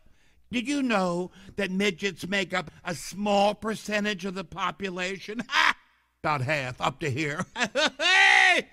[0.52, 5.44] Did you know that midgets make up a small percentage of the population?
[6.24, 7.46] About half, up to here.
[7.56, 8.68] hey!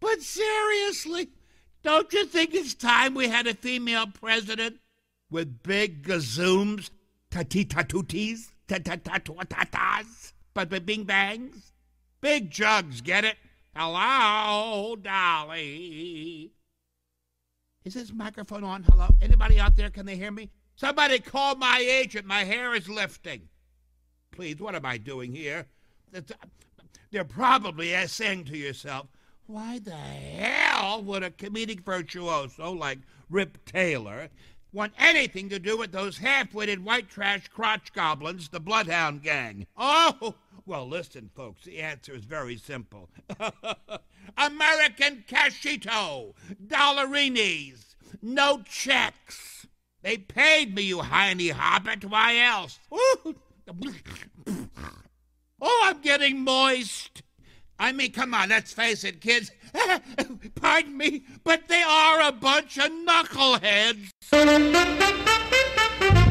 [0.00, 1.28] But seriously,
[1.82, 4.78] don't you think it's time we had a female president
[5.30, 6.90] with big gazooms,
[7.30, 11.72] tatitatutis, tatatatas, but bing bangs?
[12.20, 13.36] Big jugs, get it?
[13.74, 16.52] Hello, Dolly.
[17.84, 18.84] Is this microphone on?
[18.84, 19.08] Hello?
[19.20, 19.90] Anybody out there?
[19.90, 20.50] Can they hear me?
[20.76, 22.26] Somebody call my agent.
[22.26, 23.48] My hair is lifting.
[24.30, 25.66] Please, what am I doing here?
[26.14, 26.20] Uh,
[27.10, 29.06] they're probably saying to yourself,
[29.46, 34.30] why the hell would a comedic virtuoso like Rip Taylor
[34.72, 39.66] want anything to do with those half-witted white trash crotch goblins, the Bloodhound Gang.
[39.76, 43.10] Oh, well, listen, folks, the answer is very simple.
[44.38, 46.34] American cashito,
[46.66, 49.66] dollarinis, no checks.
[50.02, 52.04] They paid me, you hiney hobbit.
[52.04, 52.78] Why else?
[52.92, 53.34] Ooh.
[55.64, 57.22] Oh, I'm getting moist.
[57.78, 59.52] I mean, come on, let's face it, kids.
[60.56, 64.10] Pardon me, but they are a bunch of knuckleheads.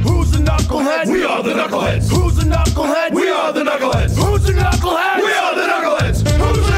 [0.03, 1.07] Who's the knucklehead?
[1.07, 2.09] We are the knuckleheads.
[2.11, 3.13] Who's the knucklehead?
[3.13, 4.17] We are the knuckleheads.
[4.17, 5.23] Who's the knucklehead?
[5.23, 6.27] We are the knuckleheads.
[6.27, 6.70] Who's the knuckleheads?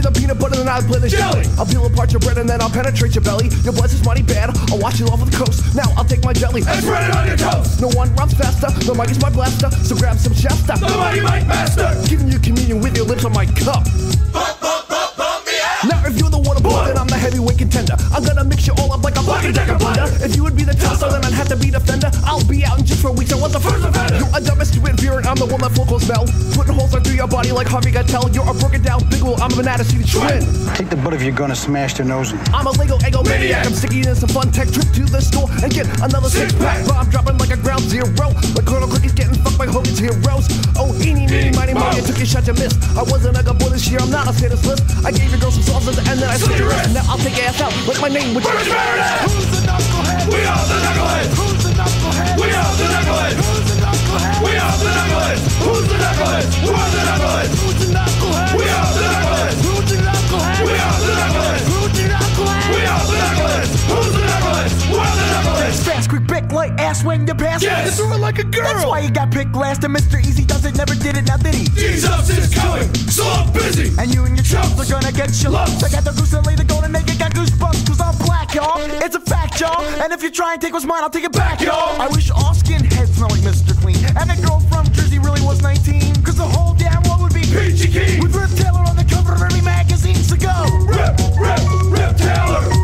[0.00, 1.44] Be the peanut butter, then I'll play the Jelly.
[1.58, 3.48] I'll peel apart your bread and then I'll penetrate your belly.
[3.62, 4.56] Your blood's is mighty bad.
[4.72, 5.74] I'll wash you off with the coast.
[5.74, 7.80] Now I'll take my jelly And spread it on your toast.
[7.80, 8.70] No one runs faster.
[8.86, 9.70] The mic is my blaster.
[9.84, 10.80] So grab some Shasta.
[10.80, 11.92] The mighty Mike Master.
[12.08, 13.84] Giving you communion with your lips on my cup.
[14.32, 15.84] Bump, bump, bump, bump me out.
[15.84, 17.96] Now if you're the water boy, then I'm the heavyweight contender.
[18.12, 20.08] I'm gonna mix you all up like a bucket decker blender.
[20.24, 22.10] If you would be the tosser, then I'd have to be the fender.
[22.24, 23.32] I'll be out for weeks.
[23.32, 24.20] I was the first offender.
[24.20, 26.28] You're a domestic beer and I'm the one that full goes smell.
[26.52, 28.28] Putting holes right through your body like Harvey Keitel.
[28.34, 29.40] You're a broken down big wheel.
[29.40, 30.44] I'm an attitude twin.
[30.76, 32.38] Take the butt if you're gonna smash their nose in.
[32.52, 33.64] I'm a Lego Ego maniac.
[33.66, 36.84] I'm sticking in some fun tech trip to the store and get another six pack.
[36.86, 38.28] But I'm dropping like a ground zero.
[38.52, 40.44] Like Colonel Cookie's getting fucked by Hogan's heroes.
[40.76, 41.88] Oh, eeny, meeny, miny, mo.
[41.96, 42.76] You took your shot, to miss.
[42.96, 44.00] I wasn't a good boy this year.
[44.00, 44.84] I'm not a status list.
[45.04, 46.92] I gave your girl some sauces and then I slit your wrist.
[46.92, 47.72] Now I'll take ass out.
[47.88, 49.20] Like my name, which Where's is Meredith?
[49.24, 50.28] Who's the knucklehead?
[50.28, 51.32] We are the knuckleheads.
[51.36, 51.99] Who's the knucklehead?
[52.40, 53.36] We are the knuckleheads.
[53.36, 54.40] Who's the knucklehead?
[54.40, 55.42] We are the knuckleheads.
[55.60, 56.52] Who's the knuckleheads?
[56.64, 57.52] We're the knuckleheads.
[57.60, 58.56] Who's the knucklehead?
[58.56, 59.60] We are the knuckleheads.
[59.60, 60.64] Who's the knucklehead?
[60.64, 61.68] We are the knuckleheads.
[61.68, 62.72] Who's the knucklehead?
[62.72, 63.72] We are the knuckleheads.
[63.92, 64.72] Who's the knuckleheads?
[64.88, 65.84] We're the knuckleheads.
[65.84, 66.19] Fast, quick,
[66.52, 67.62] light ass when you pass.
[67.62, 67.98] Yes.
[67.98, 68.64] You threw it like a girl.
[68.64, 69.84] That's why you got picked last.
[69.84, 70.20] And Mr.
[70.20, 71.64] Easy does it, never did it, now did he?
[71.70, 73.92] Jesus is coming, so I'm busy.
[73.98, 75.82] And you and your chumps are gonna get your lumps.
[75.82, 78.54] I got the goose that lay the golden egg, I got goosebumps, cause I'm black,
[78.54, 78.78] y'all.
[79.04, 79.82] It's a fact, y'all.
[80.02, 82.00] And if you try and take what's mine, I'll take it back, y'all.
[82.00, 83.78] I wish all skinheads smell like Mr.
[83.80, 83.96] Clean.
[84.18, 86.22] And that girl from Jersey really was 19.
[86.22, 88.22] Cause the whole damn world would be Peachy Keen.
[88.22, 90.52] With Rip Taylor on the cover of every magazine, so go.
[90.86, 91.60] Rip, rip,
[91.92, 92.79] rip Taylor.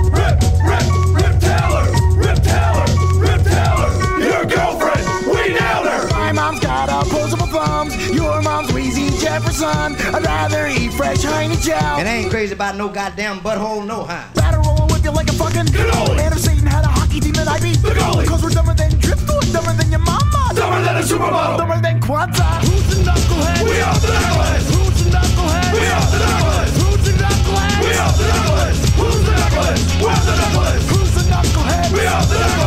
[9.37, 10.15] Wheezy Jefferson.
[10.15, 11.99] I'd rather eat fresh hiney chow.
[11.99, 14.29] And I ain't crazy about no goddamn butthole, no how.
[14.35, 16.17] Batter roll with you like a fucking Cannoli.
[16.17, 18.27] Man of Satan had a hockey team and I beat The goalie.
[18.27, 20.53] Cause we're dumber than Driftwood, dumber than your mama.
[20.55, 21.59] Dumber than a supermodel.
[21.59, 22.61] Dumber than Kwanzaa.
[22.65, 23.65] Who's the knucklehead?
[23.65, 24.67] We are the knuckleheads.
[24.73, 25.73] Who's the knucklehead?
[25.73, 26.75] We are the knuckleheads.
[26.81, 27.81] Who's the knucklehead?
[27.85, 28.79] We are the knuckleheads.
[28.97, 29.85] Who's the knuckleheads?
[30.01, 30.85] We're the knuckleheads.
[30.89, 31.93] Who's the knucklehead?
[31.93, 32.66] We are the knuckleheads.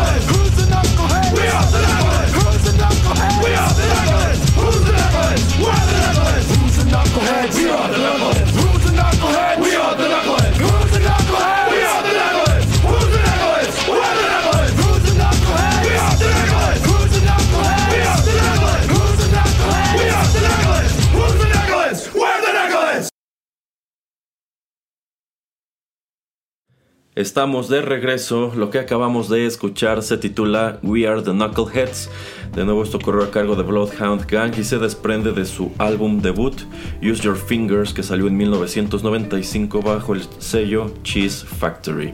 [27.19, 28.53] Estamos de regreso.
[28.55, 32.09] Lo que acabamos de escuchar se titula We Are the Knuckleheads.
[32.55, 36.21] De nuevo, esto corrió a cargo de Bloodhound Gang y se desprende de su álbum
[36.21, 36.61] debut
[37.03, 42.13] Use Your Fingers, que salió en 1995 bajo el sello Cheese Factory.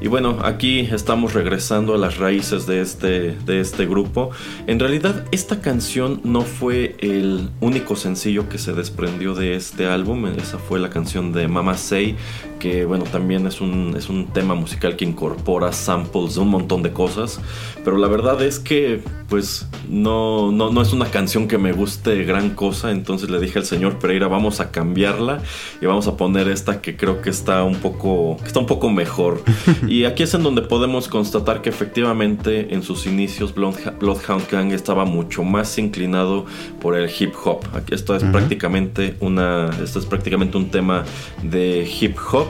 [0.00, 4.30] Y bueno, aquí estamos regresando a las raíces de este, de este grupo.
[4.68, 10.26] En realidad, esta canción no fue el único sencillo que se desprendió de este álbum.
[10.26, 12.16] Esa fue la canción de Mama Say,
[12.58, 16.82] que bueno, también es un, es un tema musical que incorpora samples de un montón
[16.82, 17.40] de cosas.
[17.84, 22.24] Pero la verdad es que, pues, no, no, no es una canción que me guste
[22.24, 22.90] gran cosa.
[22.90, 25.40] Entonces le dije al señor Pereira, vamos a cambiarla
[25.80, 28.90] y vamos a poner esta que creo que está un poco, que está un poco
[28.90, 29.42] mejor.
[29.88, 35.04] Y aquí es en donde podemos constatar que efectivamente en sus inicios Bloodhound Gang estaba
[35.04, 36.46] mucho más inclinado
[36.80, 37.60] por el hip hop.
[37.74, 41.04] Aquí esto es prácticamente una, esto es prácticamente un tema
[41.42, 42.47] de hip hop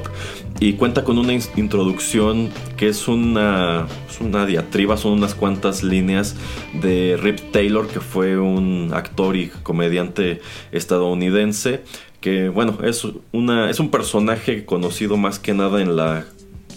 [0.61, 3.87] y cuenta con una introducción que es una,
[4.21, 6.35] una diatriba, son unas cuantas líneas
[6.75, 10.41] de Rip Taylor, que fue un actor y comediante
[10.73, 11.85] estadounidense,
[12.21, 16.25] que bueno, es, una, es un personaje conocido más que nada en la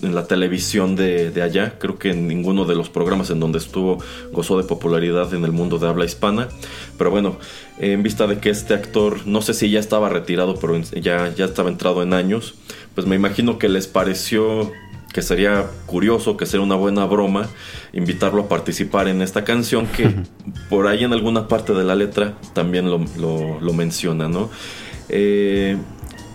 [0.01, 1.78] en la televisión de, de allá.
[1.80, 3.99] Creo que en ninguno de los programas en donde estuvo
[4.32, 6.49] gozó de popularidad en el mundo de habla hispana.
[6.97, 7.38] Pero bueno,
[7.80, 11.45] en vista de que este actor, no sé si ya estaba retirado, pero ya, ya
[11.45, 12.55] estaba entrado en años,
[12.95, 14.71] pues me imagino que les pareció
[15.13, 17.49] que sería curioso, que sería una buena broma
[17.91, 20.09] invitarlo a participar en esta canción que
[20.69, 24.49] por ahí en alguna parte de la letra también lo, lo- lo menciona, ¿no?
[25.09, 25.75] Eh,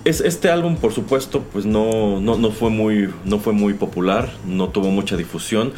[0.05, 4.31] es, este álbum, por supuesto, pues no, no, no, fue muy, no fue muy popular,
[4.47, 5.73] no tuvo mucha difusión,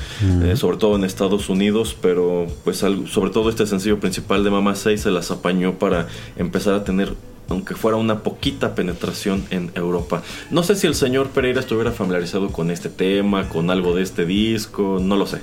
[0.44, 4.74] eh, sobre todo en Estados Unidos, pero pues sobre todo este sencillo principal de Mama
[4.74, 7.14] 6 se las apañó para empezar a tener
[7.49, 10.22] aunque fuera una poquita penetración en Europa.
[10.51, 14.26] No sé si el señor Pereira estuviera familiarizado con este tema, con algo de este
[14.26, 15.38] disco, no lo sé.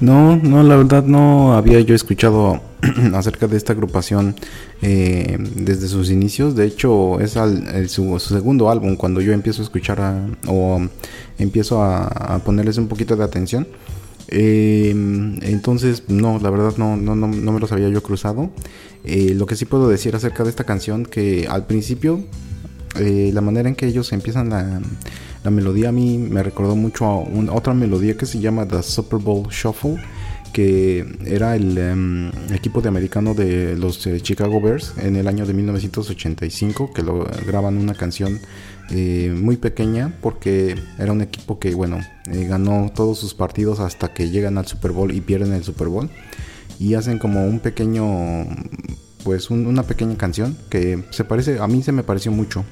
[0.00, 2.60] No, no, la verdad no había yo escuchado
[3.14, 4.34] acerca de esta agrupación
[4.82, 6.56] eh, desde sus inicios.
[6.56, 7.38] De hecho, es
[7.90, 9.98] su, segundo álbum cuando yo empiezo a escuchar
[10.46, 10.80] o
[11.38, 13.66] empiezo a, ponerles un poquito de atención.
[14.30, 14.90] Eh,
[15.42, 18.50] entonces, no, la verdad no, no, no, no me los había yo cruzado.
[19.04, 22.24] Eh, lo que sí puedo decir acerca de esta canción, que al principio
[22.98, 24.80] eh, la manera en que ellos empiezan la,
[25.50, 27.18] melodía a mí me recordó mucho a
[27.54, 29.96] otra melodía que se llama The Super Bowl Shuffle,
[30.52, 35.46] que era el em, equipo de americano de los eh, Chicago Bears en el año
[35.46, 38.40] de 1985, que lo graban una canción
[38.90, 44.56] muy pequeña porque era un equipo que, bueno, ganó todos sus partidos hasta que llegan
[44.56, 46.08] al Super Bowl y pierden el Super Bowl
[46.78, 48.46] y hacen como un pequeño
[49.24, 52.64] pues una pequeña canción que se parece a mí se me pareció mucho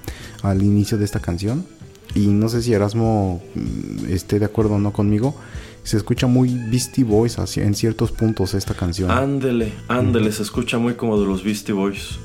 [0.43, 1.67] al inicio de esta canción.
[2.15, 5.35] Y no sé si Erasmo mm, esté de acuerdo o no conmigo
[5.83, 9.11] se escucha muy Beastie Boys en ciertos puntos esta canción.
[9.11, 12.19] Ándele ándele se escucha muy como de los Beastie Boys.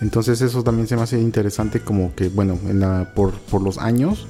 [0.00, 3.78] Entonces eso también se me hace interesante como que bueno en la, por, por los
[3.78, 4.26] años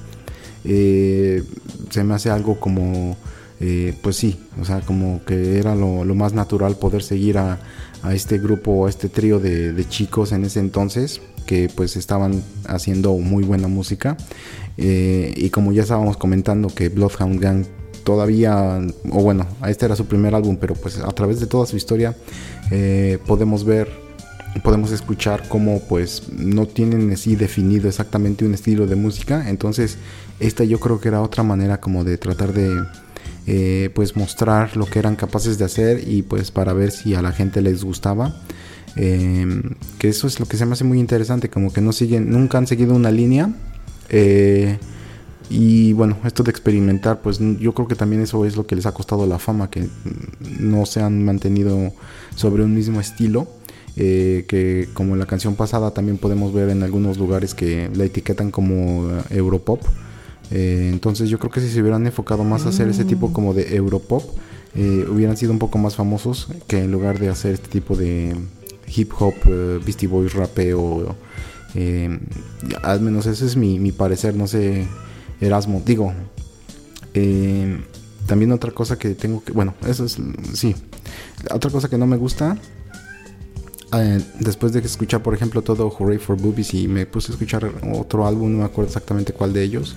[0.63, 1.43] eh,
[1.89, 3.17] se me hace algo como
[3.59, 7.59] eh, pues sí, o sea, como que era lo, más natural poder seguir a,
[8.11, 13.43] este grupo, a este trío de, chicos en ese entonces, que pues estaban haciendo muy
[13.43, 14.17] buena música.
[14.77, 17.65] Eh, y como ya estábamos comentando que Bloodhound Gang
[18.03, 18.79] todavía,
[19.11, 22.15] o bueno, este era su primer álbum, pero pues a través de toda su historia
[22.71, 23.89] eh, podemos ver,
[24.63, 29.49] podemos escuchar cómo pues no tienen así definido exactamente un estilo de música.
[29.49, 29.97] Entonces,
[30.39, 32.69] esta yo creo que era otra manera como de tratar de
[33.49, 37.21] eh, pues mostrar lo que eran capaces de hacer y pues para ver si a
[37.21, 38.35] la gente les gustaba.
[38.97, 42.29] Em, que eso es lo que se me hace muy interesante, como que no siguen,
[42.29, 43.53] nunca han seguido una línea.
[44.09, 44.77] Eh,
[45.49, 48.85] y bueno, esto de experimentar, pues yo creo que también eso es lo que les
[48.85, 49.87] ha costado la fama, que
[50.59, 51.93] no se han mantenido
[52.35, 53.47] sobre un mismo estilo.
[53.99, 58.03] Eh, que como en la canción pasada también podemos ver en algunos lugares que la
[58.03, 59.81] etiquetan como Europop.
[60.51, 63.53] Eh, entonces yo creo que si se hubieran enfocado más a hacer ese tipo como
[63.53, 64.23] de Europop,
[64.75, 68.35] eh, hubieran sido un poco más famosos que en lugar de hacer este tipo de
[68.87, 71.15] hip hop, eh, Beastie Boys, rapeo.
[72.83, 74.87] al menos ese es mi, parecer, no sé,
[75.41, 75.81] Erasmo.
[75.85, 76.13] Digo,
[78.25, 80.17] también otra cosa que tengo que, bueno, eso es,
[80.53, 80.75] sí,
[81.51, 82.57] otra cosa que no me gusta
[84.39, 88.27] después de escuchar, por ejemplo, todo Hooray for Boobies y me puse a escuchar otro
[88.27, 89.95] álbum, no me acuerdo exactamente cuál de ellos,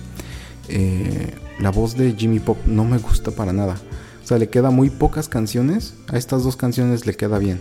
[0.71, 3.75] eh, la voz de Jimmy Pop no me gusta para nada.
[4.23, 5.93] O sea, le queda muy pocas canciones.
[6.07, 7.59] A estas dos canciones le queda bien.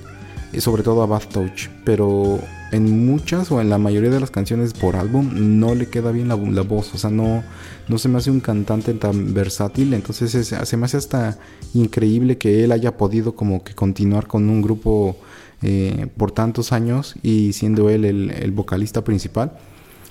[0.52, 1.68] Y sobre todo a Bath Touch.
[1.84, 2.40] Pero
[2.72, 6.28] en muchas o en la mayoría de las canciones por álbum no le queda bien
[6.28, 6.94] la, voz.
[6.94, 7.42] O sea, no,
[7.88, 9.92] no se me hace un cantante tan versátil.
[9.94, 11.38] Entonces se me hace hasta
[11.74, 15.16] increíble que él haya podido como que continuar con un grupo
[15.62, 19.52] eh, por tantos años y siendo él el vocalista principal.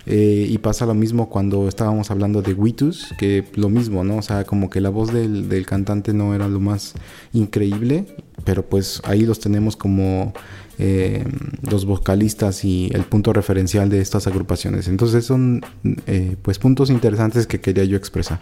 [0.05, 4.17] Eh, y pasa lo mismo cuando estábamos hablando de Witus, que lo mismo, ¿no?
[4.17, 6.95] O sea, como que la voz del, cantante no era lo más
[7.33, 8.05] increíble,
[8.43, 10.33] pero pues ahí los tenemos como
[10.77, 11.25] eh,
[11.69, 14.87] los vocalistas y el punto referencial de estas agrupaciones.
[14.87, 15.61] Entonces son
[16.07, 18.39] eh, pues puntos interesantes que quería yo expresar.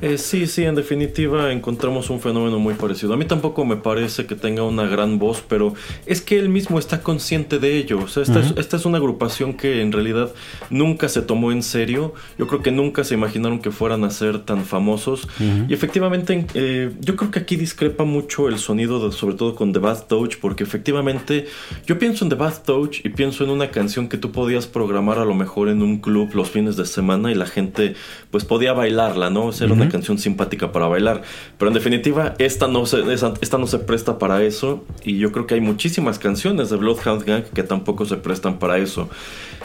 [0.00, 3.14] Eh, sí, sí, en definitiva encontramos un fenómeno muy parecido.
[3.14, 5.74] A mí tampoco me parece que tenga una gran voz, pero
[6.06, 7.98] es que él mismo está consciente de ello.
[7.98, 10.32] O sea, esta, es, esta es, una agrupación que en realidad
[10.70, 12.14] nunca se tomó en serio.
[12.38, 15.28] Yo creo que nunca se imaginaron que fueran a ser tan famosos.
[15.68, 19.80] Y efectivamente, eh, yo creo que aquí discrepa mucho el sonido, sobre todo con The
[19.80, 21.46] Bath Touch, porque efectivamente
[21.86, 25.18] yo pienso en The Bath Touch y pienso en una canción que tú podías programar
[25.18, 27.94] a lo mejor en un club los fines de semana y la gente
[28.30, 29.46] pues podía bailarla, ¿no?
[29.46, 31.22] O sea, era una canción simpática para bailar.
[31.58, 34.84] Pero en definitiva, esta no, se, esta no se presta para eso.
[35.04, 38.78] Y yo creo que hay muchísimas canciones de Bloodhound Gang que tampoco se prestan para
[38.78, 39.08] eso.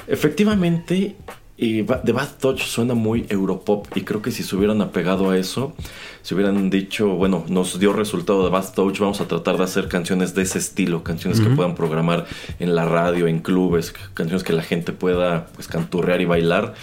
[0.07, 1.15] Efectivamente,
[1.55, 5.37] y The Bad Touch suena muy Europop y creo que si se hubieran apegado a
[5.37, 5.73] eso,
[6.23, 9.87] si hubieran dicho, bueno, nos dio resultado de Bad Touch, vamos a tratar de hacer
[9.87, 12.25] canciones de ese estilo, canciones que puedan programar
[12.59, 16.73] en la radio, en clubes, canciones que la gente pueda pues canturrear y bailar,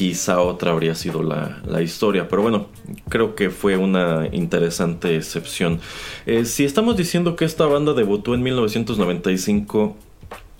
[0.00, 2.26] quizá otra habría sido la, la historia.
[2.26, 2.68] Pero bueno,
[3.10, 5.78] creo que fue una interesante excepción.
[6.24, 9.98] Eh, si estamos diciendo que esta banda debutó en 1995,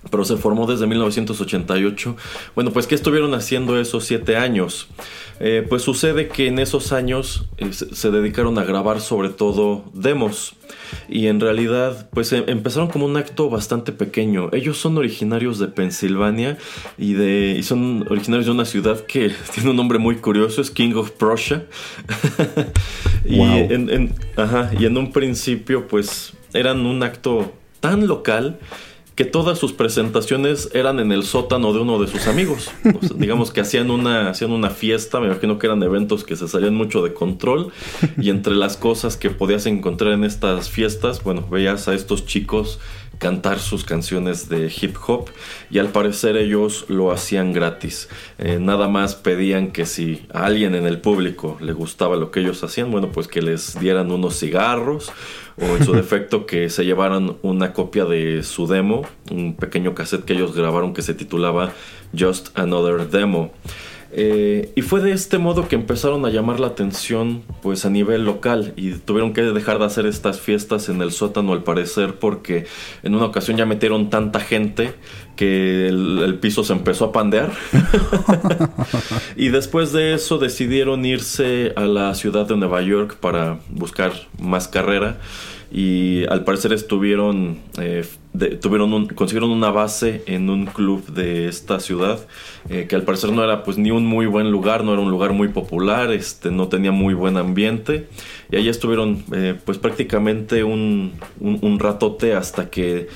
[0.09, 2.17] pero se formó desde 1988.
[2.55, 4.89] Bueno, pues ¿qué estuvieron haciendo esos siete años?
[5.43, 10.55] Eh, pues sucede que en esos años eh, se dedicaron a grabar sobre todo demos
[11.09, 14.51] y en realidad pues em, empezaron como un acto bastante pequeño.
[14.53, 16.59] Ellos son originarios de Pensilvania
[16.99, 20.71] y, de, y son originarios de una ciudad que tiene un nombre muy curioso, es
[20.71, 21.67] King of Prussia.
[23.25, 28.59] y, en, ajá, y en un principio pues eran un acto tan local
[29.21, 32.71] que todas sus presentaciones eran en el sótano de uno de sus amigos.
[33.17, 36.75] digamos que hacían una, hacían una fiesta, me imagino que eran eventos que se salían
[36.75, 37.71] mucho de control
[38.17, 42.79] y entre las cosas que podías encontrar en estas fiestas, bueno, veías a estos chicos
[43.21, 45.29] cantar sus canciones de hip hop
[45.71, 48.09] y al parecer ellos lo hacían gratis.
[48.39, 52.41] Eh, nada más pedían que si a alguien en el público le gustaba lo que
[52.41, 55.13] ellos hacían, bueno, pues que les dieran unos cigarros
[55.61, 60.25] o en su defecto que se llevaran una copia de su demo, un pequeño cassette
[60.25, 61.75] que ellos grabaron que se titulaba
[62.19, 63.53] Just Another Demo.
[64.13, 68.25] Eh, y fue de este modo que empezaron a llamar la atención pues a nivel
[68.25, 72.67] local y tuvieron que dejar de hacer estas fiestas en el sótano al parecer porque
[73.05, 74.95] en una ocasión ya metieron tanta gente
[75.37, 77.53] que el, piso se empezó a pandear.
[79.37, 84.69] Y después de eso decidieron irse a la ciudad de Nueva York para buscar más
[84.69, 85.19] carrera
[85.73, 88.05] y al parecer estuvieron eh,
[88.61, 92.21] tuvieron consiguieron una base en un club de esta ciudad
[92.69, 95.11] eh, que al parecer no era pues ni un muy buen lugar no era un
[95.11, 98.07] lugar muy popular este no tenía muy buen ambiente
[98.51, 103.09] y ahí estuvieron eh, pues prácticamente un, un, ratote hasta que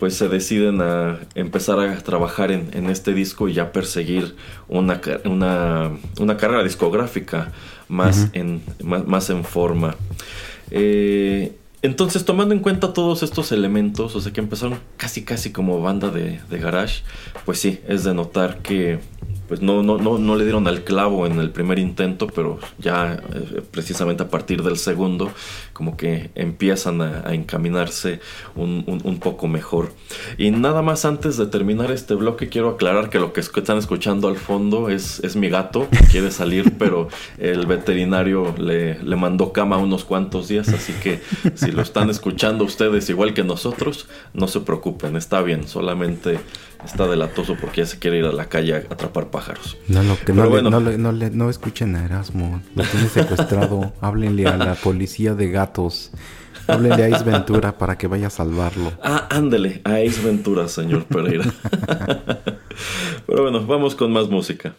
[0.00, 4.34] pues se deciden a empezar a trabajar en, este disco y ya perseguir
[4.68, 7.52] una, una, una carrera discográfica
[7.88, 9.96] más, en, más, más en forma.
[10.70, 11.52] Eh,
[11.86, 16.10] entonces, tomando en cuenta todos estos elementos, o sea que empezaron casi casi como banda
[16.10, 17.02] de, de garage,
[17.44, 18.98] pues sí, es de notar que
[19.48, 23.14] pues no, no, no, no le dieron al clavo en el primer intento, pero ya
[23.14, 25.30] eh, precisamente a partir del segundo,
[25.72, 28.20] como que empiezan a, encaminarse
[28.54, 29.92] un, un, poco mejor.
[30.38, 34.28] Y nada más antes de terminar este bloque, quiero aclarar que lo que están escuchando
[34.28, 39.52] al fondo es, es mi gato, que quiere salir, pero el veterinario le, le mandó
[39.52, 41.20] cama unos cuantos días, así que
[41.54, 46.38] si lo están escuchando ustedes igual que nosotros, no se preocupen, está bien, solamente
[46.84, 49.76] está delatoso porque ya se quiere ir a la calle a atrapar pájaros.
[49.88, 54.56] No, no, que no, no, no, no, escuchen a Erasmo, lo tiene secuestrado, háblenle a
[54.56, 56.12] la policía de gatos.
[56.68, 58.92] Háblenle a Ace Ventura para que vaya a salvarlo.
[59.00, 61.44] Ah, ándele, a Ace Ventura, señor Pereira.
[63.26, 64.74] Pero bueno, vamos con más música.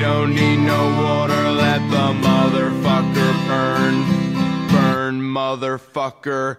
[0.00, 3.94] Don't need no water, let the motherfucker burn.
[4.70, 6.56] Burn, motherfucker.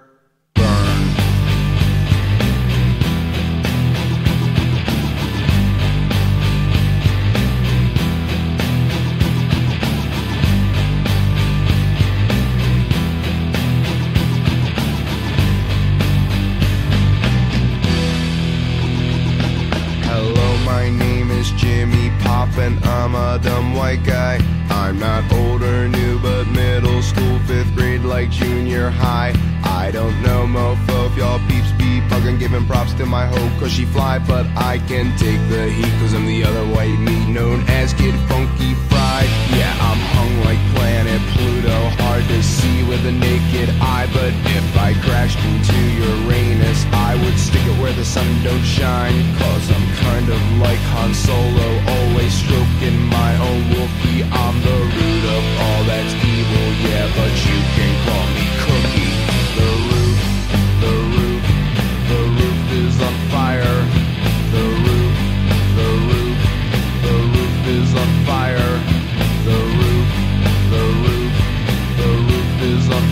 [22.57, 24.39] And I'm a dumb white guy.
[24.69, 29.33] I'm not old or new, but middle school, fifth grade, like junior high.
[29.63, 33.71] I don't know, mofo, if y'all peeps be bugging, giving props to my hoe, cause
[33.71, 37.61] she fly, but I can take the heat, cause I'm the other white meat known
[37.67, 39.29] as Kid Funky Fried.
[39.57, 40.20] Yeah, I'm
[40.51, 45.79] like planet Pluto, hard to see with a naked eye, but if I crashed into
[46.03, 50.81] Uranus, I would stick it where the sun don't shine, cause I'm kind of like
[50.91, 54.27] Han Solo, always stroking my own Wookiee.
[54.27, 57.90] I'm the root of all that's evil, yeah, but you can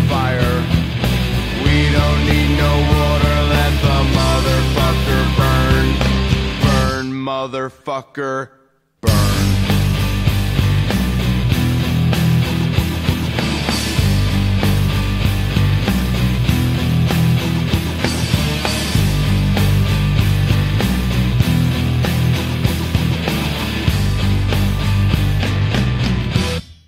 [0.10, 0.56] fire.
[1.64, 5.88] We don't need no water, let the motherfucker burn.
[6.64, 8.50] Burn, motherfucker,
[9.02, 9.30] burn.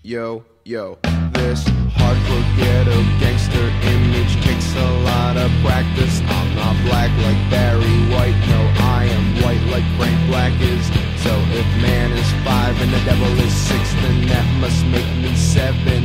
[0.04, 1.11] yo, yo
[1.42, 1.64] this
[1.98, 6.22] hardcore ghetto gangster image takes a lot of practice.
[6.38, 8.62] I'm not black like Barry White, no,
[9.00, 10.86] I am white like Frank Black is.
[11.26, 15.34] So if man is five and the devil is six, then that must make me
[15.36, 16.04] seven.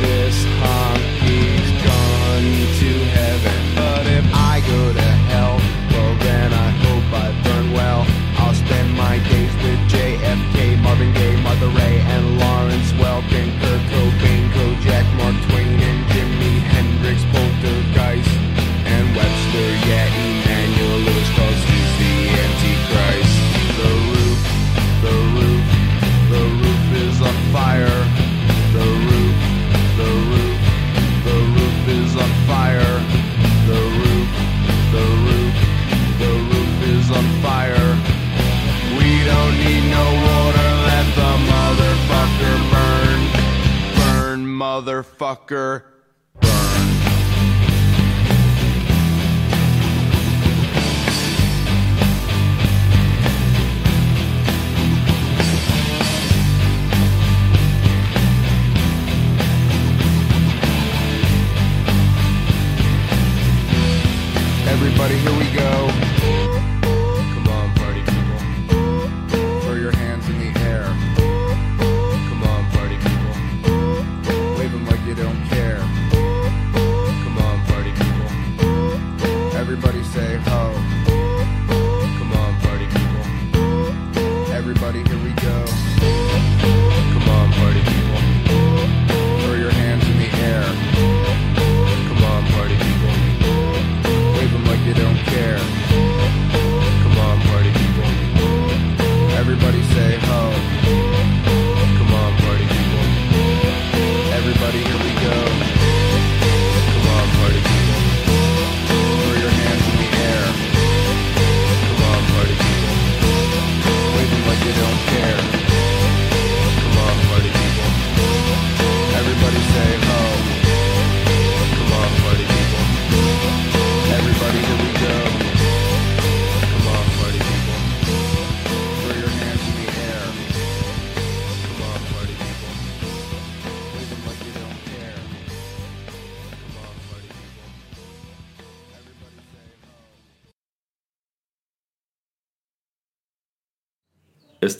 [0.00, 2.48] This honkey's gone
[2.80, 5.56] to heaven, but if I go to hell,
[5.92, 8.02] well then I hope I burn well.
[8.40, 8.79] I'll spend
[45.50, 45.84] Tucker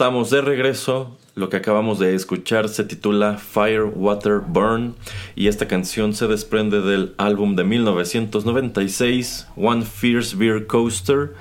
[0.00, 1.14] Estamos de regreso.
[1.34, 4.94] Lo que acabamos de escuchar se titula Fire, Water, Burn
[5.36, 11.34] y esta canción se desprende del álbum de 1996 One Fierce Beer Coaster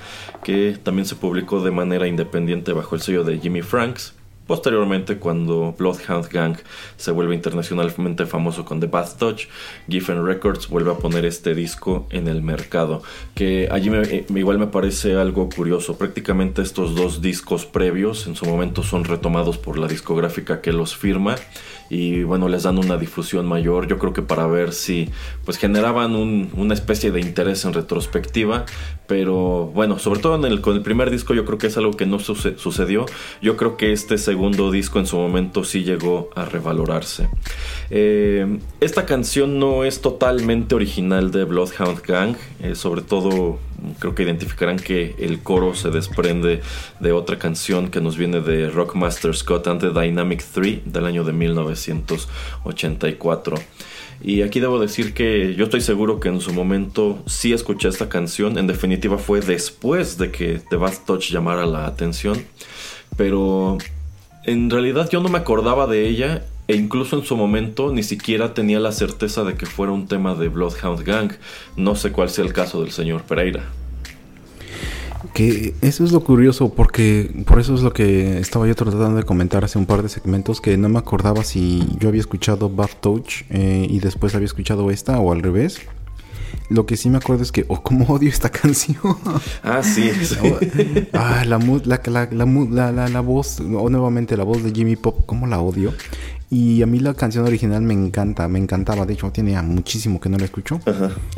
[0.44, 4.14] que también se publicó de manera independiente bajo el sello de Jimmy Franks.
[4.50, 6.58] Posteriormente, cuando Bloodhound Gang
[6.98, 9.44] se vuelve internacionalmente famoso con The Bath Touch,
[9.88, 13.04] Giffen Records vuelve a poner este disco en el mercado.
[13.36, 16.00] Que allí eh, igual me parece algo curioso.
[16.00, 20.96] Prácticamente estos dos discos previos en su momento son retomados por la discográfica que los
[20.96, 21.36] firma
[21.92, 23.86] y bueno, les dan una difusión mayor.
[23.88, 25.10] Yo creo que para ver si
[25.46, 28.66] pues generaban un- una especie de interés en retrospectiva.
[29.08, 31.92] Pero bueno, sobre todo en el, con el primer disco yo creo que es algo
[31.94, 33.06] que no suce- sucedió.
[33.42, 34.39] Yo creo que este segundo
[34.72, 37.30] disco en su momento sí llegó a revalorarse.
[37.90, 42.36] Eh, esta canción no es totalmente original de Bloodhound Gang.
[42.62, 43.60] eh, sobre todo
[44.00, 46.62] creo que identificarán que el coro se desprende
[47.00, 51.24] de otra canción que nos viene de Rockmaster Scott and the Dynamic 3 del año
[51.24, 53.56] de 1984.
[54.22, 58.10] Y aquí debo decir que yo estoy seguro que en su momento sí escuché esta
[58.10, 58.58] canción.
[58.58, 62.44] En definitiva fue después de que The Bath Touch llamara la atención.
[63.16, 63.78] Pero
[64.44, 66.44] en realidad yo no me acordaba de ella.
[66.68, 70.36] E incluso en su momento ni siquiera tenía la certeza de que fuera un tema
[70.36, 71.32] de Bloodhound Gang.
[71.76, 73.64] No sé cuál sea el caso del señor Pereira.
[75.34, 79.24] Que eso es lo curioso, porque por eso es lo que estaba yo tratando de
[79.24, 83.02] comentar hace un par de segmentos, que no me acordaba si yo había escuchado Bath
[83.02, 85.82] Touch eh, y después había escuchado esta o al revés.
[86.70, 88.98] Lo que sí me acuerdo es que, oh, cómo odio esta canción.
[89.64, 90.12] Ah, sí.
[90.24, 90.36] sí.
[91.14, 94.64] ah, la, mu- la, la, la, mu- la, la- la voz, o nuevamente la voz
[94.64, 95.94] de Jimmy Pop, cómo la odio.
[96.52, 99.06] Y a mí la canción original me encanta, me encantaba.
[99.06, 100.80] De hecho, tiene ya muchísimo que no la escucho.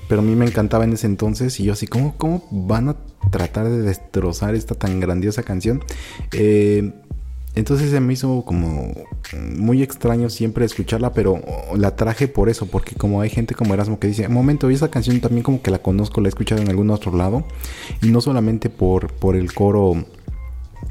[0.08, 1.60] Pero a mí me encantaba en ese entonces.
[1.60, 2.96] Y yo así, ¿cómo, cómo van a
[3.30, 5.84] tratar de destrozar esta tan grandiosa canción?
[6.32, 6.94] Eh,
[7.56, 8.94] entonces se me hizo como
[9.58, 11.42] muy extraño siempre escucharla, pero
[11.76, 15.20] la traje por eso, porque como hay gente como Erasmo que dice, momento, esa canción
[15.20, 17.46] también como que la conozco, la he escuchado en algún otro lado,
[18.02, 20.06] y no solamente por, por el coro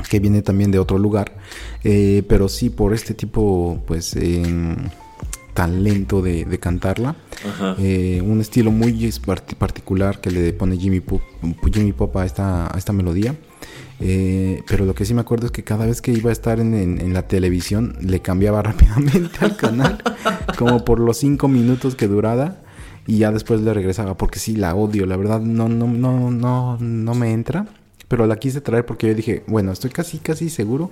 [0.08, 1.32] que viene también de otro lugar,
[1.84, 4.76] eh, pero sí por este tipo, pues, em,
[5.54, 7.16] tan lento de, de cantarla.
[7.78, 9.12] Eh, un estilo muy
[9.58, 11.22] particular que le pone Jimmy Pop,
[11.72, 13.34] Jimmy Pop a, esta, a esta melodía.
[14.02, 16.58] Eh, pero lo que sí me acuerdo es que cada vez que iba a estar
[16.58, 20.02] en, en- la televisión le cambiaba rápidamente al canal,
[20.58, 22.56] como por los cinco minutos que duraba
[23.06, 26.78] y ya después le regresaba porque sí la odio, la verdad no no no no
[26.80, 27.66] no me entra,
[28.08, 30.90] pero la quise traer porque yo dije, bueno, estoy casi casi seguro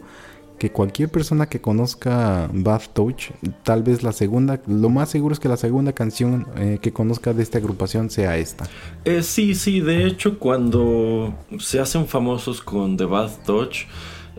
[0.58, 3.30] que cualquier persona que conozca Bath Touch,
[3.62, 7.32] tal vez la segunda, lo más seguro es que la segunda canción eh, que conozca
[7.32, 8.68] de esta agrupación sea esta.
[9.04, 13.86] Eh, sí, sí, de hecho cuando se hacen famosos con The Bath Touch,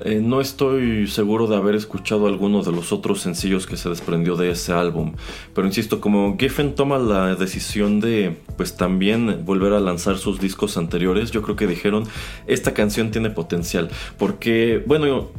[0.02, 4.38] eh, no estoy seguro de haber escuchado alguno de los otros sencillos que se desprendió
[4.38, 5.16] de ese álbum.
[5.54, 10.78] Pero insisto, como Giffen toma la decisión de pues también volver a lanzar sus discos
[10.78, 12.06] anteriores, yo creo que dijeron,
[12.48, 13.90] esta canción tiene potencial.
[14.18, 15.32] Porque, bueno,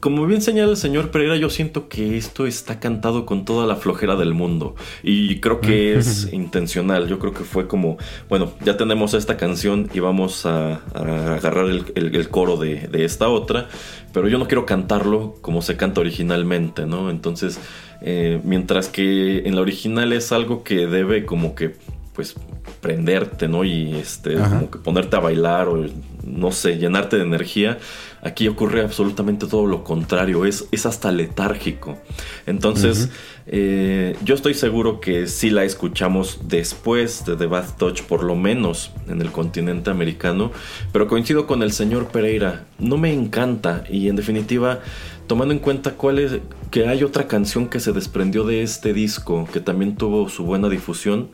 [0.00, 3.76] como bien señala el señor Pereira, yo siento que esto está cantado con toda la
[3.76, 4.74] flojera del mundo.
[5.02, 7.08] Y creo que es intencional.
[7.08, 11.66] Yo creo que fue como, bueno, ya tenemos esta canción y vamos a, a agarrar
[11.66, 13.68] el, el- el coro de, de esta otra.
[14.12, 17.10] Pero yo no quiero cantarlo como se canta originalmente, ¿no?
[17.10, 17.60] Entonces,
[18.00, 21.74] eh, mientras que en la original es algo que debe como que,
[22.14, 22.34] pues,
[22.80, 23.64] prenderte, ¿no?
[23.64, 24.50] Y este, Ajá.
[24.50, 25.84] como que ponerte a bailar o,
[26.24, 27.78] no sé, llenarte de energía.
[28.22, 31.98] Aquí ocurre absolutamente todo lo contrario, es, es hasta letárgico.
[32.46, 33.10] Entonces,
[33.46, 38.34] eh, yo estoy seguro que sí la escuchamos después de The Bath Touch, por lo
[38.34, 40.50] menos en el continente americano,
[40.92, 44.80] pero coincido con el señor Pereira, no me encanta y en definitiva,
[45.28, 46.38] tomando en cuenta cuál es,
[46.70, 50.68] que hay otra canción que se desprendió de este disco, que también tuvo su buena
[50.68, 51.28] difusión,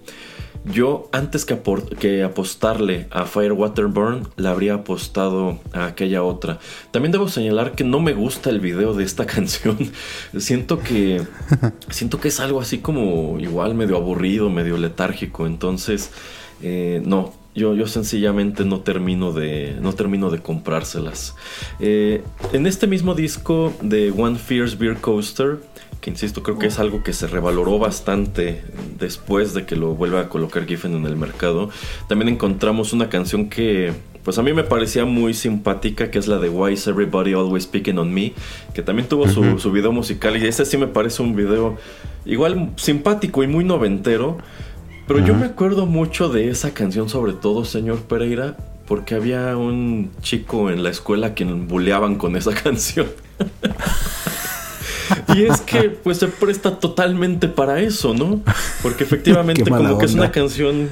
[0.65, 6.59] yo, antes que, apostarle a Firewater Burn, le habría apostado a aquella otra.
[6.91, 9.77] También debo señalar que no me gusta el video de esta canción.
[10.39, 11.23] siento que.
[11.91, 15.47] siento que es algo así como igual, medio aburrido, medio letárgico.
[15.47, 16.11] Entonces,
[16.63, 17.33] eh, no.
[17.55, 19.77] Yo, yo sencillamente no termino de.
[19.81, 21.37] no termino de comprárselas.
[21.79, 25.59] Eh, en este mismo disco de One Fierce Beer Coaster
[26.05, 28.63] que insisto, creo que es algo que se revaloró bastante
[28.99, 31.71] después de que lo vuelva a colocar Giffen en el mercado.
[32.09, 33.91] También encontramos una canción que,
[34.23, 37.67] pues a mí me parecía muy simpática, que es la de Why is Everybody Always
[37.67, 38.35] Picking on Me,
[38.75, 41.79] que también tuvo su, su video musical y ese sí me parece un video
[42.27, 44.37] igual simpático y muy noventero.
[45.07, 45.41] Pero yo Ajá.
[45.41, 50.83] me acuerdo mucho de esa canción, sobre todo, señor Pereira, porque había un chico en
[50.83, 53.07] la escuela a quien bulleaban con esa canción.
[55.35, 58.41] Y es que pues se presta totalmente para eso, ¿no?
[58.83, 60.25] Porque efectivamente Qué como que es onda.
[60.25, 60.91] una canción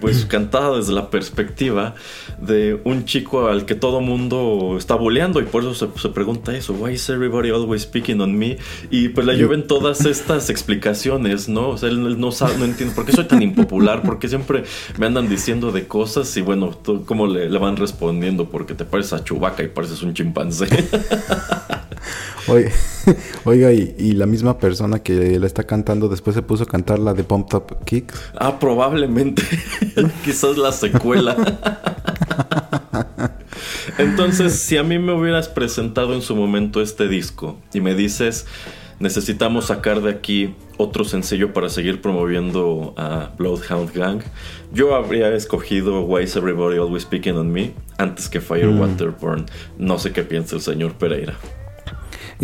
[0.00, 1.94] pues cantada desde la perspectiva
[2.40, 6.56] de un chico al que todo mundo está boleando y por eso se, se pregunta
[6.56, 8.58] eso, why is everybody always speaking on me?
[8.90, 11.70] Y pues le llueven todas estas explicaciones, ¿no?
[11.70, 14.64] O sea, él no sabe, no entiende por qué soy tan impopular, porque siempre
[14.98, 18.48] me andan diciendo de cosas y bueno, tú, ¿cómo le, le van respondiendo?
[18.48, 20.66] Porque te pareces a Chubaca y pareces un chimpancé.
[22.48, 22.70] Oiga,
[23.44, 26.98] oiga, y, y la misma persona que la está cantando después se puso a cantar
[26.98, 28.20] la de Pump Up Kicks.
[28.38, 29.42] Ah, probablemente.
[30.24, 31.36] Quizás la secuela.
[33.98, 38.46] Entonces, si a mí me hubieras presentado en su momento este disco y me dices,
[39.00, 44.22] necesitamos sacar de aquí otro sencillo para seguir promoviendo a Bloodhound Gang,
[44.72, 49.46] yo habría escogido Why is Everybody Always Speaking on Me antes que Firewater Burn.
[49.78, 51.36] No sé qué piensa el señor Pereira.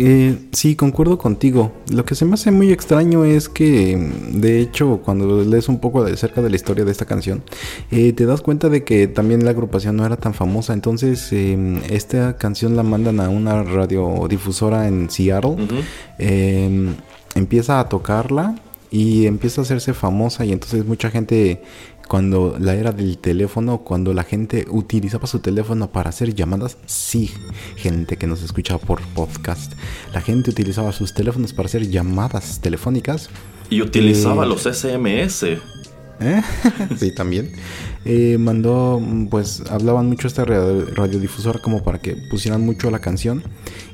[0.01, 1.73] Eh, sí, concuerdo contigo.
[1.91, 5.79] Lo que se me hace muy extraño es que, mm, de hecho, cuando lees un
[5.79, 7.43] poco de cerca de la historia de esta canción,
[7.91, 10.71] eh, te das cuenta de que también la agrupación no era tan famosa.
[10.71, 15.57] Entonces, eh, esta canción la mandan a una radiodifusora en Seattle.
[16.17, 16.93] Eh,
[17.35, 18.55] empieza a tocarla
[18.91, 21.61] y empieza a hacerse famosa y entonces mucha gente
[22.09, 27.29] cuando la era del teléfono, cuando la gente utilizaba su teléfono para hacer llamadas, sí,
[27.77, 29.73] gente que nos escucha por podcast,
[30.13, 33.29] la gente utilizaba sus teléfonos para hacer llamadas telefónicas.
[33.69, 35.43] Y utilizaba Eh, los SMS.
[36.21, 36.41] ¿Eh?
[36.99, 37.51] sí, también.
[38.05, 38.99] Eh, mandó,
[39.29, 43.43] pues, hablaban mucho esta radio- radiodifusora como para que pusieran mucho la canción.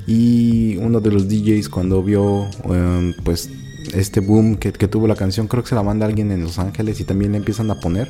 [0.07, 3.49] Y uno de los DJs cuando vio, em, pues,
[3.93, 6.59] este boom que, que tuvo la canción, creo que se la manda alguien en Los
[6.59, 8.09] Ángeles y también le empiezan a poner.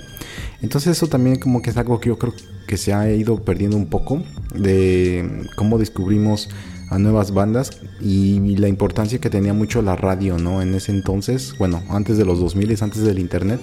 [0.62, 2.34] Entonces eso también como que es algo que yo creo
[2.68, 4.24] que se ha ido perdiendo un poco
[4.54, 6.50] de cómo descubrimos
[6.90, 10.62] a nuevas bandas y la importancia que tenía mucho la radio, ¿no?
[10.62, 13.60] En ese entonces, bueno, antes de los 2000, antes del internet,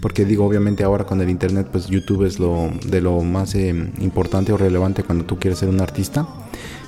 [0.00, 3.70] porque digo, obviamente ahora con el internet, pues YouTube es lo de lo más eh,
[4.00, 6.26] importante o relevante cuando tú quieres ser un artista,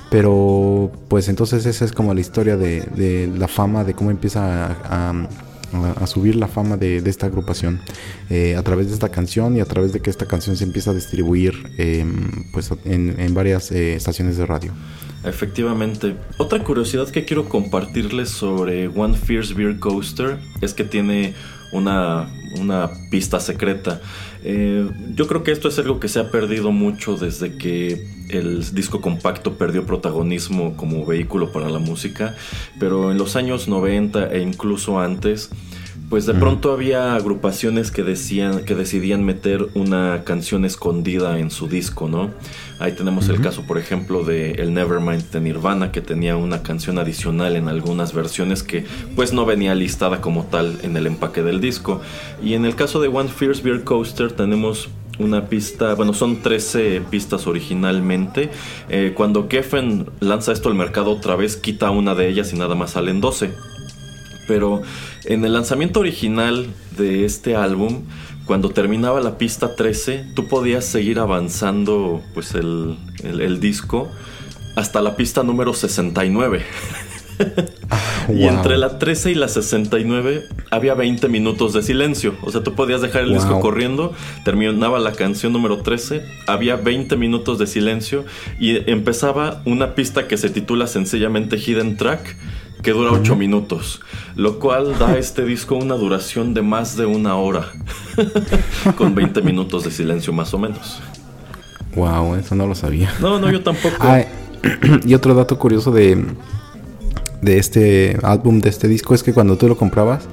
[0.09, 6.07] Pero pues entonces esa es como la historia de, la fama, de cómo empieza a,
[6.07, 7.81] subir la fama de, esta agrupación
[8.29, 10.91] eh, a través de esta canción y a través de que esta canción se empieza
[10.91, 12.05] a distribuir eh,
[12.53, 14.71] pues en, varias eh, estaciones de radio.
[15.23, 16.15] Efectivamente.
[16.37, 21.33] Otra curiosidad que quiero compartirles sobre One Fierce Beer Coaster es que tiene
[21.73, 22.29] una
[23.09, 23.99] pista secreta.
[24.47, 28.75] Eh, yo creo que esto es algo que se ha perdido mucho desde que el
[28.75, 32.35] disco compacto perdió protagonismo como vehículo para la música,
[32.79, 35.49] pero en los años 90 e incluso antes,
[36.09, 41.67] pues de pronto había agrupaciones que decían que decidían meter una canción escondida en su
[41.67, 42.31] disco, ¿no?
[42.79, 46.99] Ahí tenemos el caso, por ejemplo, de el Nevermind de Nirvana que tenía una canción
[46.99, 48.85] adicional en algunas versiones que
[49.15, 52.01] pues no venía listada como tal en el empaque del disco.
[52.43, 57.01] Y en el caso de One Fierce Beer Coaster tenemos una pista, bueno, son 13
[57.09, 58.51] pistas originalmente.
[58.89, 62.75] Eh, cuando Geffen lanza esto al mercado otra vez, quita una de ellas y nada
[62.75, 63.74] más salen 12.
[64.47, 64.81] Pero
[65.25, 66.67] en el lanzamiento original
[66.97, 68.03] de este álbum,
[68.45, 74.11] cuando terminaba la pista 13, tú podías seguir avanzando pues el, el- el disco
[74.75, 76.61] hasta la pista número 69.
[78.29, 78.49] Y Wow.
[78.49, 82.33] entre la 13 y la 69 había 20 minutos de silencio.
[82.43, 84.13] O sea, tú podías dejar el disco corriendo,
[84.45, 88.25] terminaba la canción número 13, había 20 minutos de silencio
[88.59, 92.35] y empezaba una pista que se titula sencillamente Hidden Track,
[92.81, 94.01] que dura 8 minutos,
[94.35, 97.67] lo cual da a este disco una duración de más de una hora,
[98.97, 101.01] con 20 minutos de silencio más o menos.
[101.95, 103.13] Wow, eso no lo sabía.
[103.21, 103.95] No, no, yo tampoco.
[103.99, 104.23] Ah,
[105.05, 106.23] y otro dato curioso de,
[107.41, 110.27] de este álbum, de este disco, es que cuando tú lo comprabas,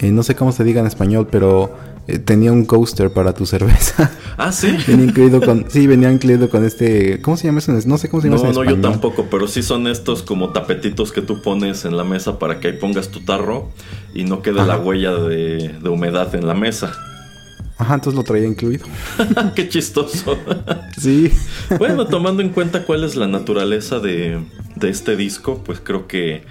[0.00, 1.76] eh, no sé cómo se diga en español, pero
[2.08, 4.10] eh, tenía un coaster para tu cerveza.
[4.40, 4.68] Ah, sí.
[4.86, 7.72] venía incluido con, sí, venía incluido con este, ¿cómo se llama eso?
[7.86, 11.10] No sé cómo se llama No, no, yo tampoco, pero sí son estos como tapetitos
[11.10, 13.70] que tú pones en la mesa para que ahí pongas tu tarro
[14.14, 16.92] y no quede la huella de, de humedad en la mesa.
[17.78, 18.86] Ajá, entonces lo traía incluido.
[19.56, 20.38] Qué chistoso.
[20.98, 21.32] Sí.
[21.78, 24.40] bueno, tomando en cuenta cuál es la naturaleza de,
[24.76, 26.42] de este disco, pues creo que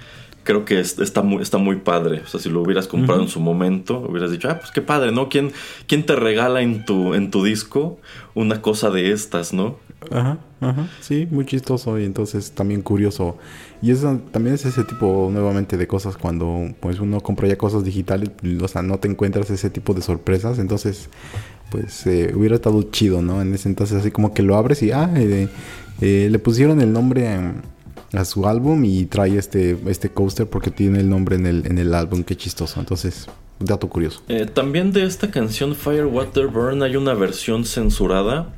[0.48, 2.22] creo que es- está muy, está muy padre.
[2.24, 5.12] O sea, si lo hubieras comprado en su momento, hubieras dicho, ah, pues qué padre,
[5.12, 5.28] ¿no?
[5.28, 5.52] ¿Quién,
[5.86, 7.98] quién te regala en tu, en tu disco
[8.34, 9.76] una cosa de estas, no?
[10.10, 13.36] Ajá, ajá, sí, muy chistoso y entonces también curioso.
[13.82, 17.84] Y eso también es ese tipo nuevamente de cosas cuando pues uno compra ya cosas
[17.84, 18.30] digitales,
[18.62, 21.10] o sea, no te encuentras ese tipo de sorpresas, entonces
[21.70, 23.42] pues eh, hubiera estado chido, ¿no?
[23.42, 25.48] En ese entonces así como que lo abres y ah, eh,
[26.00, 27.26] eh, le pusieron el nombre
[28.12, 31.78] a, su álbum y trae este este coaster porque tiene el nombre en el en
[31.78, 32.80] el álbum, qué chistoso.
[32.80, 33.28] Entonces,
[33.58, 34.22] dato curioso.
[34.28, 38.52] Eh, también de esta canción Fire Water Burn hay una versión censurada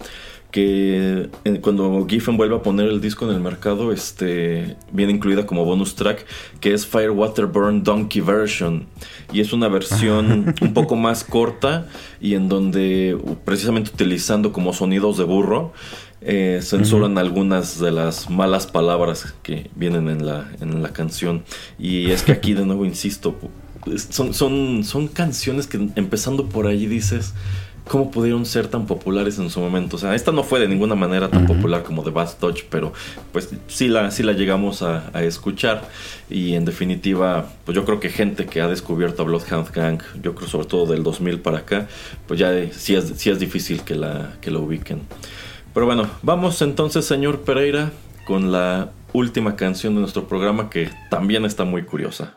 [0.50, 5.46] que eh, cuando Giffen vuelve a poner el disco en el mercado este viene incluida
[5.46, 6.26] como bonus track
[6.60, 8.86] que es Fire Water Burn Donkey Version
[9.32, 11.86] y es una versión un poco más corta
[12.20, 15.72] y en donde precisamente utilizando como sonidos de burro
[16.22, 21.44] eh, censuran algunas de las malas palabras que vienen en la, en la canción
[21.78, 23.36] y es que aquí de nuevo insisto
[24.10, 27.32] son, son, son canciones que empezando por ahí dices,
[27.88, 29.96] ¿cómo pudieron ser tan populares en su momento?
[29.96, 32.92] O sea, esta no fue de ninguna manera tan popular como The Bad Touch, pero
[33.32, 35.88] pues sí la, sí la llegamos a, a escuchar.
[36.28, 40.34] Y en definitiva, pues yo creo que gente que ha descubierto a Bloodhound Gang, yo
[40.34, 41.88] creo sobre todo del 2000 para acá,
[42.28, 45.00] pues ya eh, sí es, sí es difícil que la, que la ubiquen.
[45.72, 47.92] Pero bueno, vamos entonces, señor Pereira,
[48.26, 52.34] con la última canción de nuestro programa que también está muy curiosa.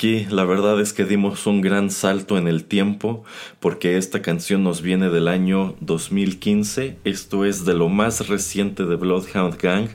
[0.00, 3.22] Aquí la verdad es que dimos un gran salto en el tiempo
[3.58, 6.96] porque esta canción nos viene del año 2015.
[7.04, 9.88] Esto es de lo más reciente de Bloodhound Gang.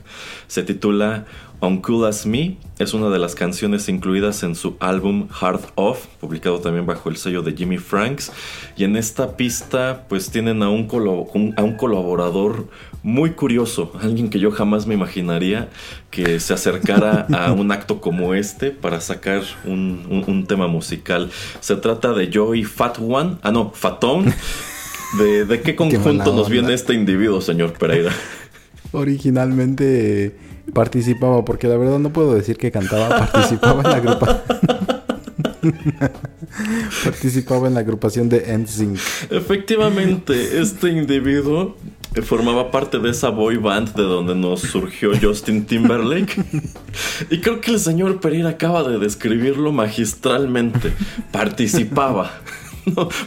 [0.46, 1.26] Se titula
[1.60, 2.56] Uncool As Me.
[2.78, 7.16] Es una de las canciones incluidas en su álbum Hard Off, publicado también bajo el
[7.16, 8.30] sello de Jimmy Franks.
[8.76, 10.86] Y en esta pista pues tienen a un,
[11.56, 12.68] a un colaborador
[13.06, 15.68] muy curioso, alguien que yo jamás me imaginaría
[16.10, 21.30] que se acercara a un acto como este para sacar un, tema musical.
[21.60, 24.34] Se trata de Joey Fat One, ah no, Fatón.
[25.20, 28.10] ¿De, de qué conjunto nos viene este individuo, señor Pereira?
[28.90, 30.36] Originalmente
[30.74, 34.85] participaba, porque la verdad no puedo decir que cantaba, participaba en la agrupación.
[37.04, 38.98] participaba en la agrupación de NSYNC.
[39.30, 41.76] Efectivamente, este individuo
[42.22, 46.42] formaba parte de esa boy band de donde nos surgió Justin Timberlake.
[47.30, 50.92] Y creo que el señor Pereira acaba de describirlo magistralmente.
[51.30, 52.40] Participaba.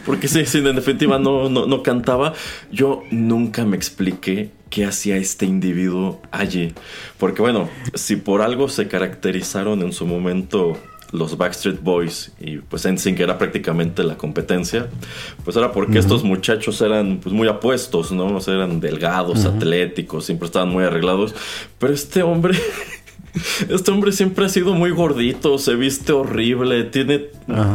[0.06, 2.32] porque sí, en definitiva no, no, no cantaba.
[2.72, 6.72] Yo nunca me expliqué qué hacía este individuo allí.
[7.18, 10.78] Porque bueno, si por algo se caracterizaron en su momento
[11.12, 14.88] los Backstreet Boys y pues NSYNC era prácticamente la competencia,
[15.44, 18.36] pues era porque estos muchachos eran pues, muy apuestos, ¿no?
[18.36, 21.34] O sea, eran delgados, atléticos, siempre estaban muy arreglados,
[21.78, 22.58] pero este hombre
[23.68, 27.26] Este hombre siempre ha sido muy gordito, se viste horrible, tiene,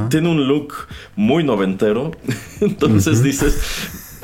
[0.09, 0.73] tiene un look
[1.15, 2.11] muy noventero.
[2.61, 3.59] Entonces dices,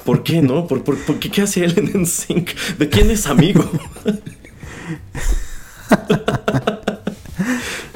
[0.04, 0.68] ¿por qué no?
[0.68, 2.78] ¿Por, por, qué, qué hace él en NSYNC?
[2.78, 3.70] ¿De quién es amigo?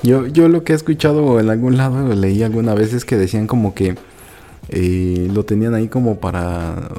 [0.06, 3.48] yo, yo lo que he escuchado en algún lado, leí alguna vez es que decían
[3.48, 3.96] como que
[4.70, 6.90] eh, lo tenían ahí como para,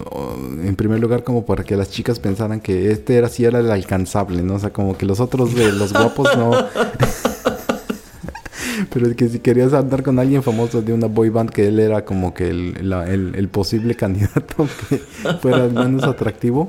[0.63, 3.71] en primer lugar, como para que las chicas pensaran que este era sí era el
[3.71, 4.55] alcanzable, ¿no?
[4.55, 6.53] O sea, como que los otros de los guapos no.
[8.93, 11.79] Pero es que si querías andar con alguien famoso de una boy band, que él
[11.79, 14.99] era como que el, posible candidato que
[15.41, 16.69] fuera el menos atractivo.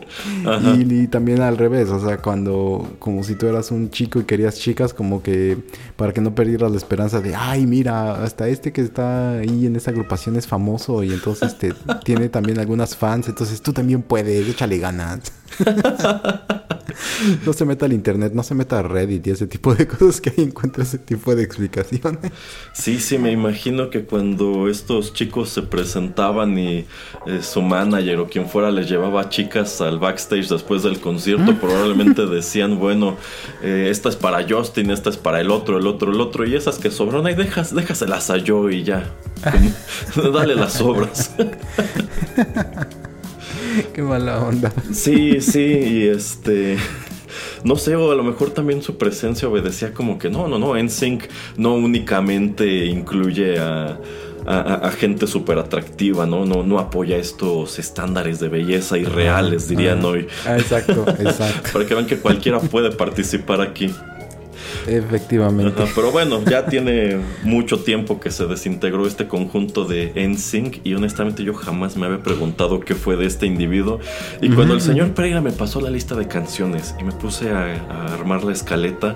[0.75, 4.55] Y, también al revés, o sea, cuando, como si tú eras un chico y querías
[4.55, 5.57] chicas, como que
[5.95, 9.75] para que no perdieras la esperanza de, ay, mira, hasta este que está ahí en
[9.75, 14.47] esta agrupación es famoso y entonces este, tiene también algunas fans, entonces tú también puedes,
[14.47, 15.21] échale ganas.
[17.45, 20.21] no se meta al internet, no se meta a Reddit y ese tipo de cosas
[20.21, 22.31] que ahí encuentra ese tipo de explicaciones.
[22.73, 26.85] Sí, sí, me imagino que cuando estos chicos se presentaban y
[27.25, 31.57] eh, su manager o quien fuera les llevaba chicas al backstage después del concierto, mm.
[31.57, 33.17] probablemente decían, bueno,
[33.61, 36.55] eh, esta es para Justin, esta es para el otro, el otro, el otro, y
[36.55, 39.11] esas que sobran, ahí dejas, déjaselas a yo y ya.
[40.33, 41.31] Dale las obras.
[43.93, 44.71] Qué mala onda.
[44.91, 46.77] Sí, sí, y este.
[47.63, 50.75] No sé, o a lo mejor también su presencia obedecía como que no, no, no,
[50.81, 51.25] NSYNC
[51.57, 53.99] no únicamente incluye a,
[54.45, 56.45] a, gente súper atractiva, ¿no?
[56.45, 56.63] ¿no?
[56.63, 60.27] No apoya estos estándares de belleza irreales, dirían hoy.
[60.45, 61.69] Ah, exacto, exacto.
[61.73, 63.93] Para que vean que cualquiera puede participar aquí.
[64.87, 65.83] Efectivamente.
[65.95, 71.43] pero bueno, ya tiene mucho tiempo que se desintegró este conjunto de NSYNC y honestamente
[71.43, 73.99] yo jamás me había preguntado qué fue de este individuo.
[74.41, 78.13] Y cuando el señor Pereira me pasó la lista de canciones y me puse a,
[78.13, 79.15] armar la escaleta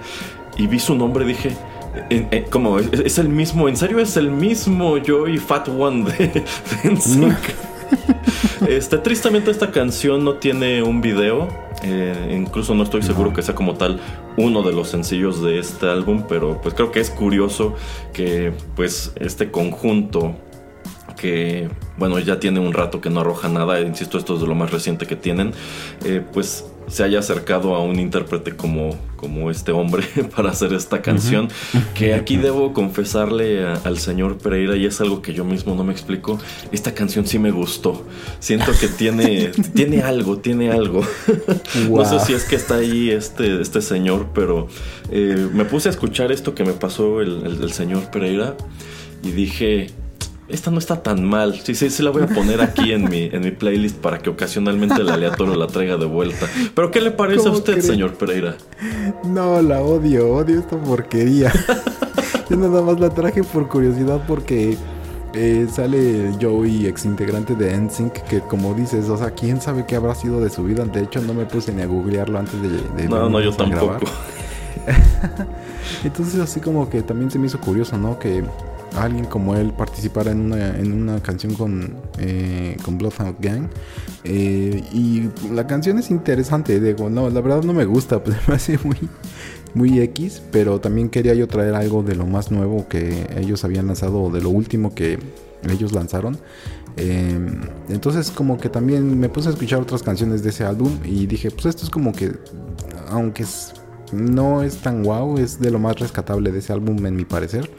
[0.57, 1.55] y vi su nombre, dije,
[2.49, 6.43] como es, el mismo, en serio es el mismo Joey Fat One de,
[6.83, 7.37] NSYNC.
[8.67, 11.70] este, tristemente esta canción no tiene un video.
[11.83, 13.99] Eh, incluso no estoy seguro que sea como tal
[14.37, 17.73] uno de los sencillos de este álbum, pero pues creo que es curioso
[18.13, 20.35] que pues este conjunto
[21.17, 24.55] que bueno ya tiene un rato que no arroja nada, insisto esto es de lo
[24.55, 25.53] más reciente que tienen,
[26.05, 30.03] eh, pues se haya acercado a un intérprete como, como este hombre
[30.35, 31.47] para hacer esta canción.
[31.95, 35.91] Que aquí debo confesarle al señor Pereira, y es algo que yo mismo no me
[35.93, 36.39] explico.
[36.71, 38.05] Esta canción sí me gustó.
[38.39, 41.05] Siento que tiene, tiene algo, tiene algo.
[41.89, 44.67] No sé si es que está ahí este, este señor, pero
[45.11, 48.55] eh, me puse a escuchar esto que me pasó el, el señor Pereira
[49.23, 49.91] y dije,
[50.51, 51.59] esta no está tan mal.
[51.63, 54.29] Sí, sí, sí la voy a poner aquí en mi, en mi playlist para que
[54.29, 56.47] ocasionalmente el aleatorio la traiga de vuelta.
[56.73, 58.55] Pero ¿qué le parece a usted, señor Pereira?
[59.23, 61.51] No, la odio, odio esta porquería.
[62.49, 64.77] Yo nada más la traje por curiosidad porque
[65.33, 69.95] eh, sale Joey, ex integrante de NSYNC, que como dices, o sea, quién sabe qué
[69.95, 70.83] habrá sido de su vida.
[70.85, 72.69] De hecho, no me puse ni a googlearlo antes de...
[72.69, 73.99] de no, no, yo tampoco.
[76.03, 78.19] Entonces así como que también se me hizo curioso, ¿no?
[78.19, 78.43] Que
[78.95, 83.67] alguien como él participara en una, en una canción con, eh, con Bloodhound Gang.
[84.23, 88.55] Eh, y la canción es interesante, digo, no, la verdad no me gusta, pues me
[88.55, 88.97] hace muy,
[89.73, 93.87] muy X, pero también quería yo traer algo de lo más nuevo que ellos habían
[93.87, 95.17] lanzado, o de lo último que
[95.69, 96.37] ellos lanzaron.
[96.97, 97.39] Eh,
[97.87, 101.49] entonces como que también me puse a escuchar otras canciones de ese álbum y dije,
[101.49, 102.33] pues esto es como que,
[103.09, 103.73] aunque es-
[104.11, 107.71] no es tan guau, es de lo más rescatable de ese álbum en mi parecer.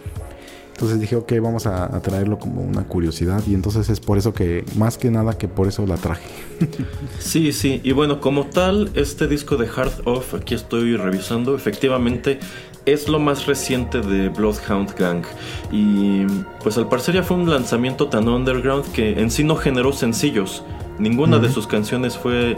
[0.72, 4.32] Entonces dije, ok, vamos a, a traerlo como una curiosidad y entonces es por eso
[4.32, 6.28] que, más que nada que por eso la traje.
[7.18, 12.40] Sí, sí, y bueno, como tal, este disco de Hard Off, aquí estoy revisando, efectivamente
[12.84, 15.24] es lo más reciente de Bloodhound Gang.
[15.70, 16.24] Y
[16.62, 20.64] pues al parecer ya fue un lanzamiento tan underground que en sí no generó sencillos.
[20.98, 22.56] Ninguna de sus canciones fue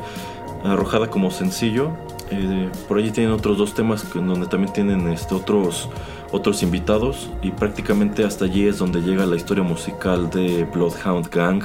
[0.64, 1.90] arrojada como sencillo.
[2.30, 5.90] Eh, por allí tienen otros dos temas donde también tienen este, otros,
[6.34, 7.30] otros invitados.
[7.42, 11.62] Y prácticamente hasta allí es donde llega la historia musical de Bloodhound Gang.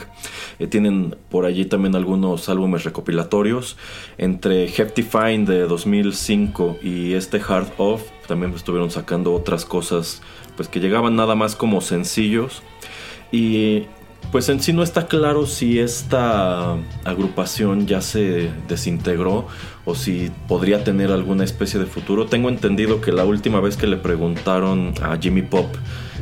[0.59, 3.77] Eh, tienen por allí también algunos álbumes recopilatorios.
[4.17, 10.21] Entre Hefty Fine de 2005 y este Hard Off también estuvieron sacando otras cosas
[10.55, 12.61] pues que llegaban nada más como sencillos.
[13.31, 13.85] Y
[14.31, 19.47] pues en sí no está claro si esta agrupación ya se desintegró
[19.85, 22.27] o si podría tener alguna especie de futuro.
[22.27, 25.67] Tengo entendido que la última vez que le preguntaron a Jimmy Pop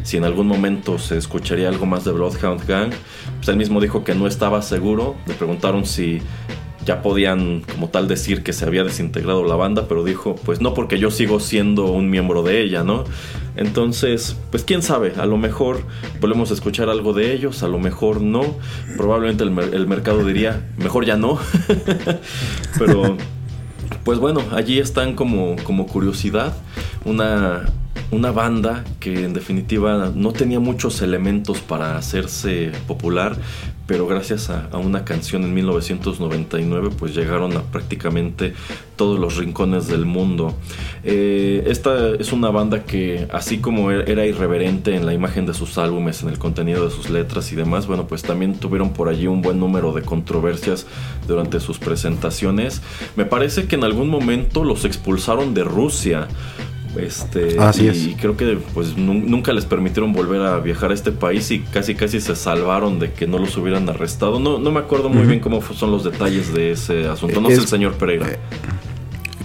[0.04, 2.92] si en algún momento se escucharía algo más de Bloodhound Gang,
[3.38, 5.18] pues él mismo dijo que no estaba seguro.
[5.26, 6.22] Le preguntaron si
[6.86, 10.74] ya podían como tal decir que se había desintegrado la banda, pero dijo, pues no
[10.74, 13.04] porque yo sigo siendo un miembro de ella, ¿no?
[13.58, 15.82] Entonces, pues quién sabe, a lo mejor
[16.22, 18.44] volvemos a escuchar algo de ellos, a lo mejor no,
[18.96, 21.40] probablemente el, mer- el mercado diría, mejor ya no,
[22.78, 23.18] pero
[24.04, 26.56] pues bueno, allí están como, como curiosidad,
[27.06, 27.66] una,
[28.12, 33.36] una banda que en definitiva no tenía muchos elementos para hacerse popular,
[33.86, 38.54] pero gracias a, una canción en 1999 pues llegaron a prácticamente
[38.96, 40.56] todos los rincones del mundo.
[41.04, 45.54] Eh, esta es una banda que así como er- era irreverente en la imagen de
[45.54, 49.08] sus álbumes, en el contenido de sus letras y demás, bueno pues también tuvieron por
[49.10, 50.86] allí un buen número de controversias
[51.28, 52.82] durante sus presentaciones.
[53.16, 56.28] Me parece que en algún momento los expulsaron de Rusia.
[56.99, 58.07] Este, Así y es.
[58.19, 61.95] creo que pues nun- nunca les permitieron volver a viajar a este país y casi
[61.95, 64.40] casi se salvaron de que no los hubieran arrestado.
[64.40, 67.40] No, no me acuerdo muy bien cómo son los detalles de ese asunto.
[67.41, 68.28] No sé Es- el señor Pereira.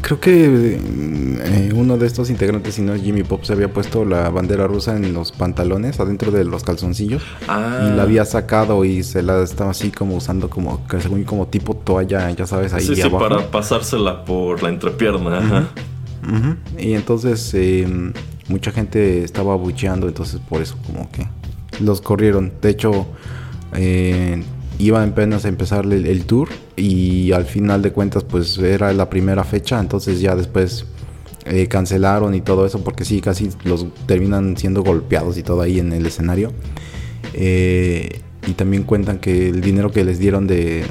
[0.01, 4.05] Creo que eh, uno de estos integrantes, si no es Jimmy Pop, se había puesto
[4.05, 7.23] la bandera rusa en los pantalones, adentro de los calzoncillos.
[7.47, 7.87] Ah.
[7.89, 11.75] Y la había sacado y se la estaba así como usando como, según como tipo
[11.77, 13.19] toalla, ya sabes, ahí sí, sí, abajo.
[13.29, 15.39] para pasársela por la entrepierna.
[15.39, 15.69] ajá.
[16.79, 17.87] Y entonces eh,
[18.49, 21.27] mucha gente estaba bucheando, entonces por eso como que
[21.81, 22.53] los corrieron.
[22.61, 23.07] De hecho,
[23.75, 24.43] eh,
[24.79, 29.11] iba apenas a empezar el, el tour y al final de cuentas pues era la
[29.11, 30.87] primera fecha, entonces ya después
[31.45, 35.81] eh, cancelaron y todo eso porque sí, casi los terminan siendo golpeados y todo ahí
[35.81, 36.53] en el escenario.
[37.35, 40.85] Eh, y también cuentan que el dinero que les dieron de,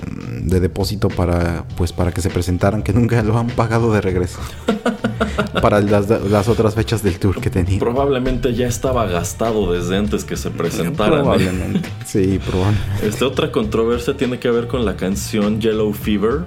[0.44, 4.40] de depósito para pues para que se presentaran que nunca lo han pagado de regreso
[5.62, 10.24] para las, las otras fechas del tour que tenían Probablemente ya estaba gastado desde antes
[10.24, 11.14] que se presentaran.
[11.20, 11.22] ¿eh?
[11.22, 16.46] probablemente sí probablemente Este, otra controversia tiene que ver con la canción Yellow Fever.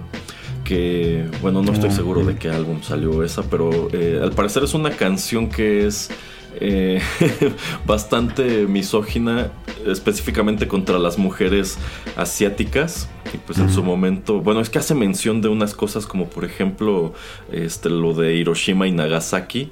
[0.64, 4.64] Que, bueno, no estoy Ah, seguro de qué álbum salió esa, pero eh, al parecer
[4.64, 6.09] es una canción que es
[6.60, 7.01] eh,
[7.86, 9.51] bastante misógina,
[9.86, 11.78] específicamente contra las mujeres
[12.16, 13.09] asiáticas.
[13.32, 16.44] Y pues en su momento, bueno, es que hace mención de unas cosas como, por
[16.44, 17.14] ejemplo,
[17.51, 19.70] este, lo de Hiroshima y Nagasaki.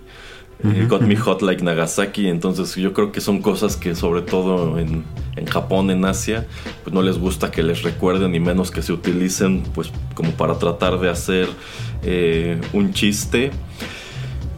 [0.65, 1.17] Eh, Got Me.
[1.17, 2.29] Hot Like Nagasaki.
[2.29, 5.05] Entonces yo creo que son cosas que sobre todo en,
[5.37, 6.47] en Japón, en Asia,
[6.85, 10.59] pues no les gusta que les recuerden y menos que se utilicen pues como para
[10.59, 11.49] tratar de hacer
[12.05, 13.51] eh, un chiste.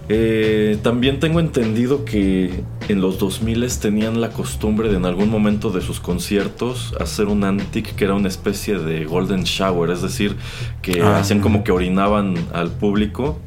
[0.09, 5.71] Eh, también tengo entendido que en los 2000 tenían la costumbre de en algún momento
[5.71, 10.37] de sus conciertos hacer un antic que era una especie de golden shower, es decir,
[10.83, 11.19] que Ah.
[11.21, 13.39] hacían como que orinaban al público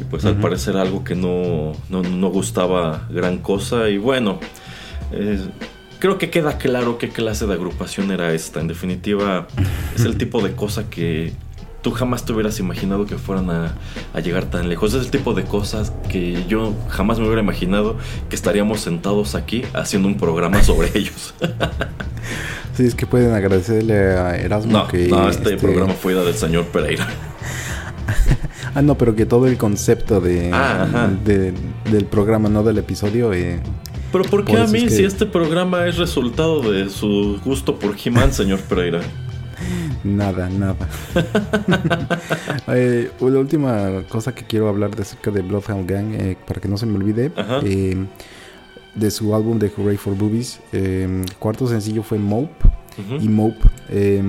[0.00, 3.88] y pues al parecer algo que no, no, no gustaba gran cosa.
[3.88, 4.38] Y bueno,
[5.10, 5.40] eh,
[5.98, 9.48] creo que queda claro qué clase de agrupación era esta, en definitiva
[9.96, 11.32] es el tipo de cosa que
[11.84, 13.74] tú jamás te hubieras imaginado que fueran a,
[14.12, 14.94] a llegar tan lejos.
[14.94, 17.96] Es el tipo de cosas que yo jamás me hubiera imaginado
[18.28, 21.34] que estaríamos sentados aquí haciendo un programa sobre ellos.
[22.74, 26.64] sí es que pueden agradecerle a Erasmo No, que no, este, programa fue del señor
[26.64, 27.06] Pereira.
[28.74, 31.52] ah no pero que todo el concepto de, Ah, de-
[31.90, 33.60] del programa no del episodio eh,
[34.10, 36.88] Pero ¿por qué Por a eso mí es que- si este programa es resultado de
[36.90, 39.00] su gusto por He-Man, señor Pereira?
[40.04, 40.88] Nada, nada.
[42.68, 46.68] Eh, la última cosa que quiero hablar de acerca de Bloodhound Gang, eh, para que
[46.68, 47.30] no se me olvide,
[47.62, 48.06] eh,
[48.94, 52.68] de su álbum de Hooray for Boobies, el cuarto sencillo fue Mope.
[53.20, 54.22] Y Mope, eh,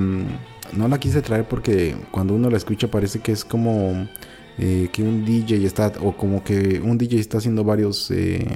[0.74, 4.08] no la quise traer porque cuando uno la escucha parece que es como
[4.57, 8.48] eh, que un DJ está, o como que un DJ está haciendo varios eh,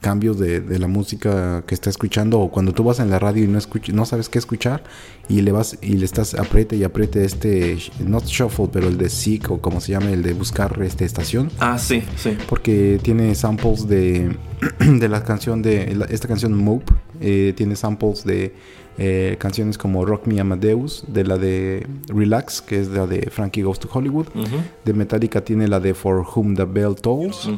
[0.00, 3.44] cambios de, de la música que está escuchando, o cuando tú vas en la radio
[3.44, 3.58] y no,
[3.92, 4.82] no sabes qué escuchar,
[5.28, 9.08] y le vas y le estás apriete y apriete este, not shuffle, pero el de
[9.08, 11.50] seek, o como se llama, el de buscar este estación.
[11.58, 12.36] Ah, sí, sí.
[12.48, 14.36] Porque tiene samples de,
[14.78, 16.92] de la canción de esta canción Mope.
[17.20, 18.54] eh, tiene samples de
[18.98, 23.62] eh, canciones como Rock Me Amadeus, de la de Relax, que es la de Frankie
[23.62, 24.26] Goes to Hollywood.
[24.84, 27.48] De Metallica tiene la de For Whom the Bell Tolls.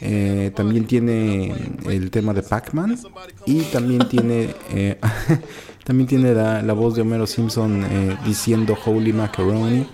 [0.00, 1.54] Eh, también tiene
[1.86, 2.98] el tema de Pac-Man.
[3.46, 4.98] Y también tiene eh,
[5.84, 9.86] también tiene la, la voz de Homero Simpson eh, diciendo Holy Macaroni.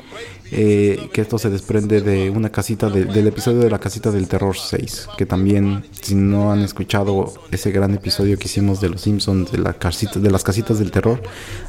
[0.53, 4.29] Eh, que esto se desprende de una casita de- del episodio de la casita del
[4.29, 9.01] terror 6 que también si no han escuchado ese gran episodio que hicimos de los
[9.01, 11.23] Simpsons de, la casita, de las casitas del terror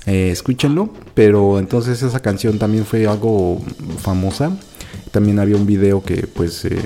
[0.05, 3.61] eh, escúchenlo pero entonces esa canción también fue algo
[3.99, 4.51] famosa
[5.15, 6.77] también había un video que pues eh,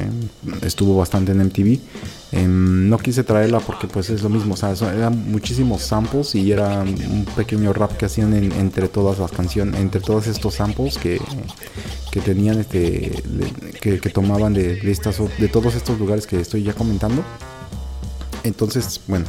[0.61, 1.79] estuvo bastante en MTV.
[2.31, 4.53] Em, no quise traerla porque pues es lo mismo,
[4.95, 9.81] eran muchísimos samples y era un pequeño rap que hacían en- entre todas las canciones,
[9.81, 11.19] entre todos estos samples que,
[12.11, 13.23] que tenían este
[13.81, 17.23] que, tomaban de, estas de todos estos lugares que estoy ya comentando.
[18.43, 19.25] Entonces, bueno,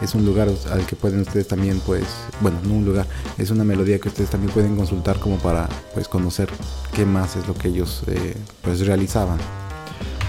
[0.00, 2.04] es un lugar al que pueden ustedes también, pues,
[2.40, 3.06] bueno, no un lugar,
[3.38, 6.48] es una melodía que ustedes también pueden consultar como para, pues, conocer
[6.94, 9.38] qué más es lo que ellos, eh, pues, realizaban.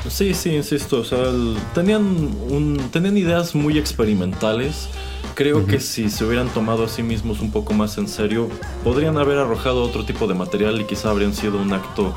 [0.10, 1.00] Sí, sí, insisto.
[1.02, 2.02] O sea, el- tenían,
[2.50, 4.88] un, tenían ideas muy experimentales.
[5.36, 8.50] Creo que si se hubieran tomado a sí mismos un poco más en serio,
[8.84, 12.14] podrían haber arrojado otro tipo de material y quizá habrían sido un acto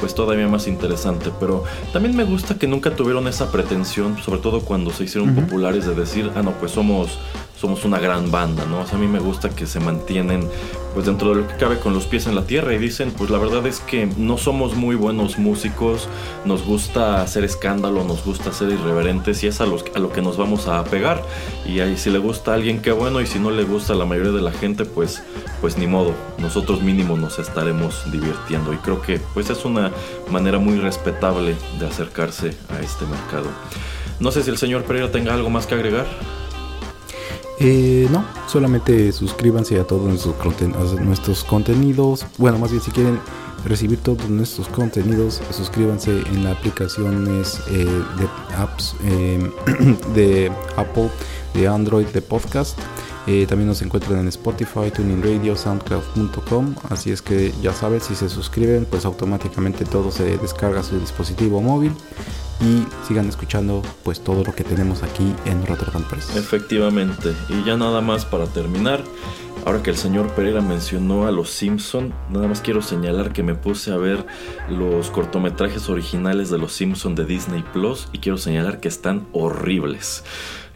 [0.00, 1.30] pues todavía más interesante.
[1.38, 5.86] Pero también me gusta que nunca tuvieron esa pretensión, sobre todo cuando se hicieron populares,
[5.86, 7.18] de decir, ah, no, pues somos,
[7.58, 8.80] somos una gran banda, ¿no?
[8.80, 10.48] O sea, a mí me gusta que se mantienen
[10.94, 13.30] pues dentro de lo que cabe con los pies en la tierra y dicen, pues
[13.30, 16.08] la verdad es que no somos muy buenos músicos,
[16.44, 20.22] nos gusta hacer escándalo, nos gusta ser irreverentes y es a, los, a lo que
[20.22, 21.22] nos vamos a pegar.
[21.66, 23.96] Y ahí si le gusta a alguien, qué bueno, y si no le gusta a
[23.96, 25.22] la mayoría de la gente, pues,
[25.60, 28.72] pues ni modo, nosotros mínimo nos estaremos divirtiendo.
[28.72, 29.90] Y creo que pues es una
[30.30, 33.48] manera muy respetable de acercarse a este mercado.
[34.20, 36.06] No sé si el señor Pereira tenga algo más que agregar.
[37.60, 42.24] Eh, no, solamente suscríbanse a todos nuestros, conten- contenidos.
[42.36, 43.18] Bueno, más bien si quieren
[43.64, 49.50] recibir todos nuestros contenidos, suscríbanse en las aplicaciones eh, de apps eh,
[50.14, 51.10] de Apple,
[51.54, 52.78] de Android, de podcast.
[53.26, 56.74] Eh, también nos encuentran en Spotify, Tuning Radio, SoundCloud.com.
[56.88, 60.98] Así es que ya saben, si se suscriben, pues automáticamente todo se descarga a su
[60.98, 61.92] dispositivo móvil.
[62.60, 66.36] Y sigan escuchando pues todo lo que tenemos aquí en Rotterdam Press.
[66.36, 67.34] Efectivamente.
[67.48, 69.02] Y ya nada más para terminar.
[69.64, 73.54] Ahora que el señor Pereira mencionó a los Simpson, nada más quiero señalar que me
[73.54, 74.24] puse a ver
[74.70, 80.24] los cortometrajes originales de los Simpson de Disney Plus y quiero señalar que están horribles.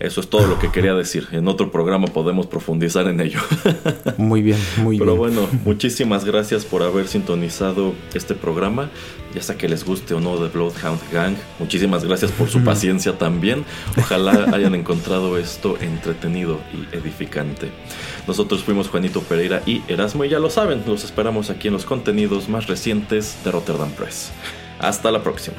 [0.02, 1.28] Eso es todo lo que quería decir.
[1.30, 3.38] En otro programa podemos profundizar en ello.
[4.18, 5.18] Muy bien, muy Pero bien.
[5.18, 8.90] bueno, muchísimas gracias por haber sintonizado este programa.
[9.32, 11.36] Ya sea que les guste o no de Bloodhound Gang.
[11.60, 13.64] Muchísimas gracias por su paciencia también.
[13.96, 17.70] Ojalá hayan encontrado esto entretenido y edificante.
[18.26, 21.84] Nosotros fuimos Juanito Pereira y Erasmo y ya lo saben, los esperamos aquí en los
[21.84, 24.32] contenidos más recientes de Rotterdam Press.
[24.80, 25.58] Hasta la próxima.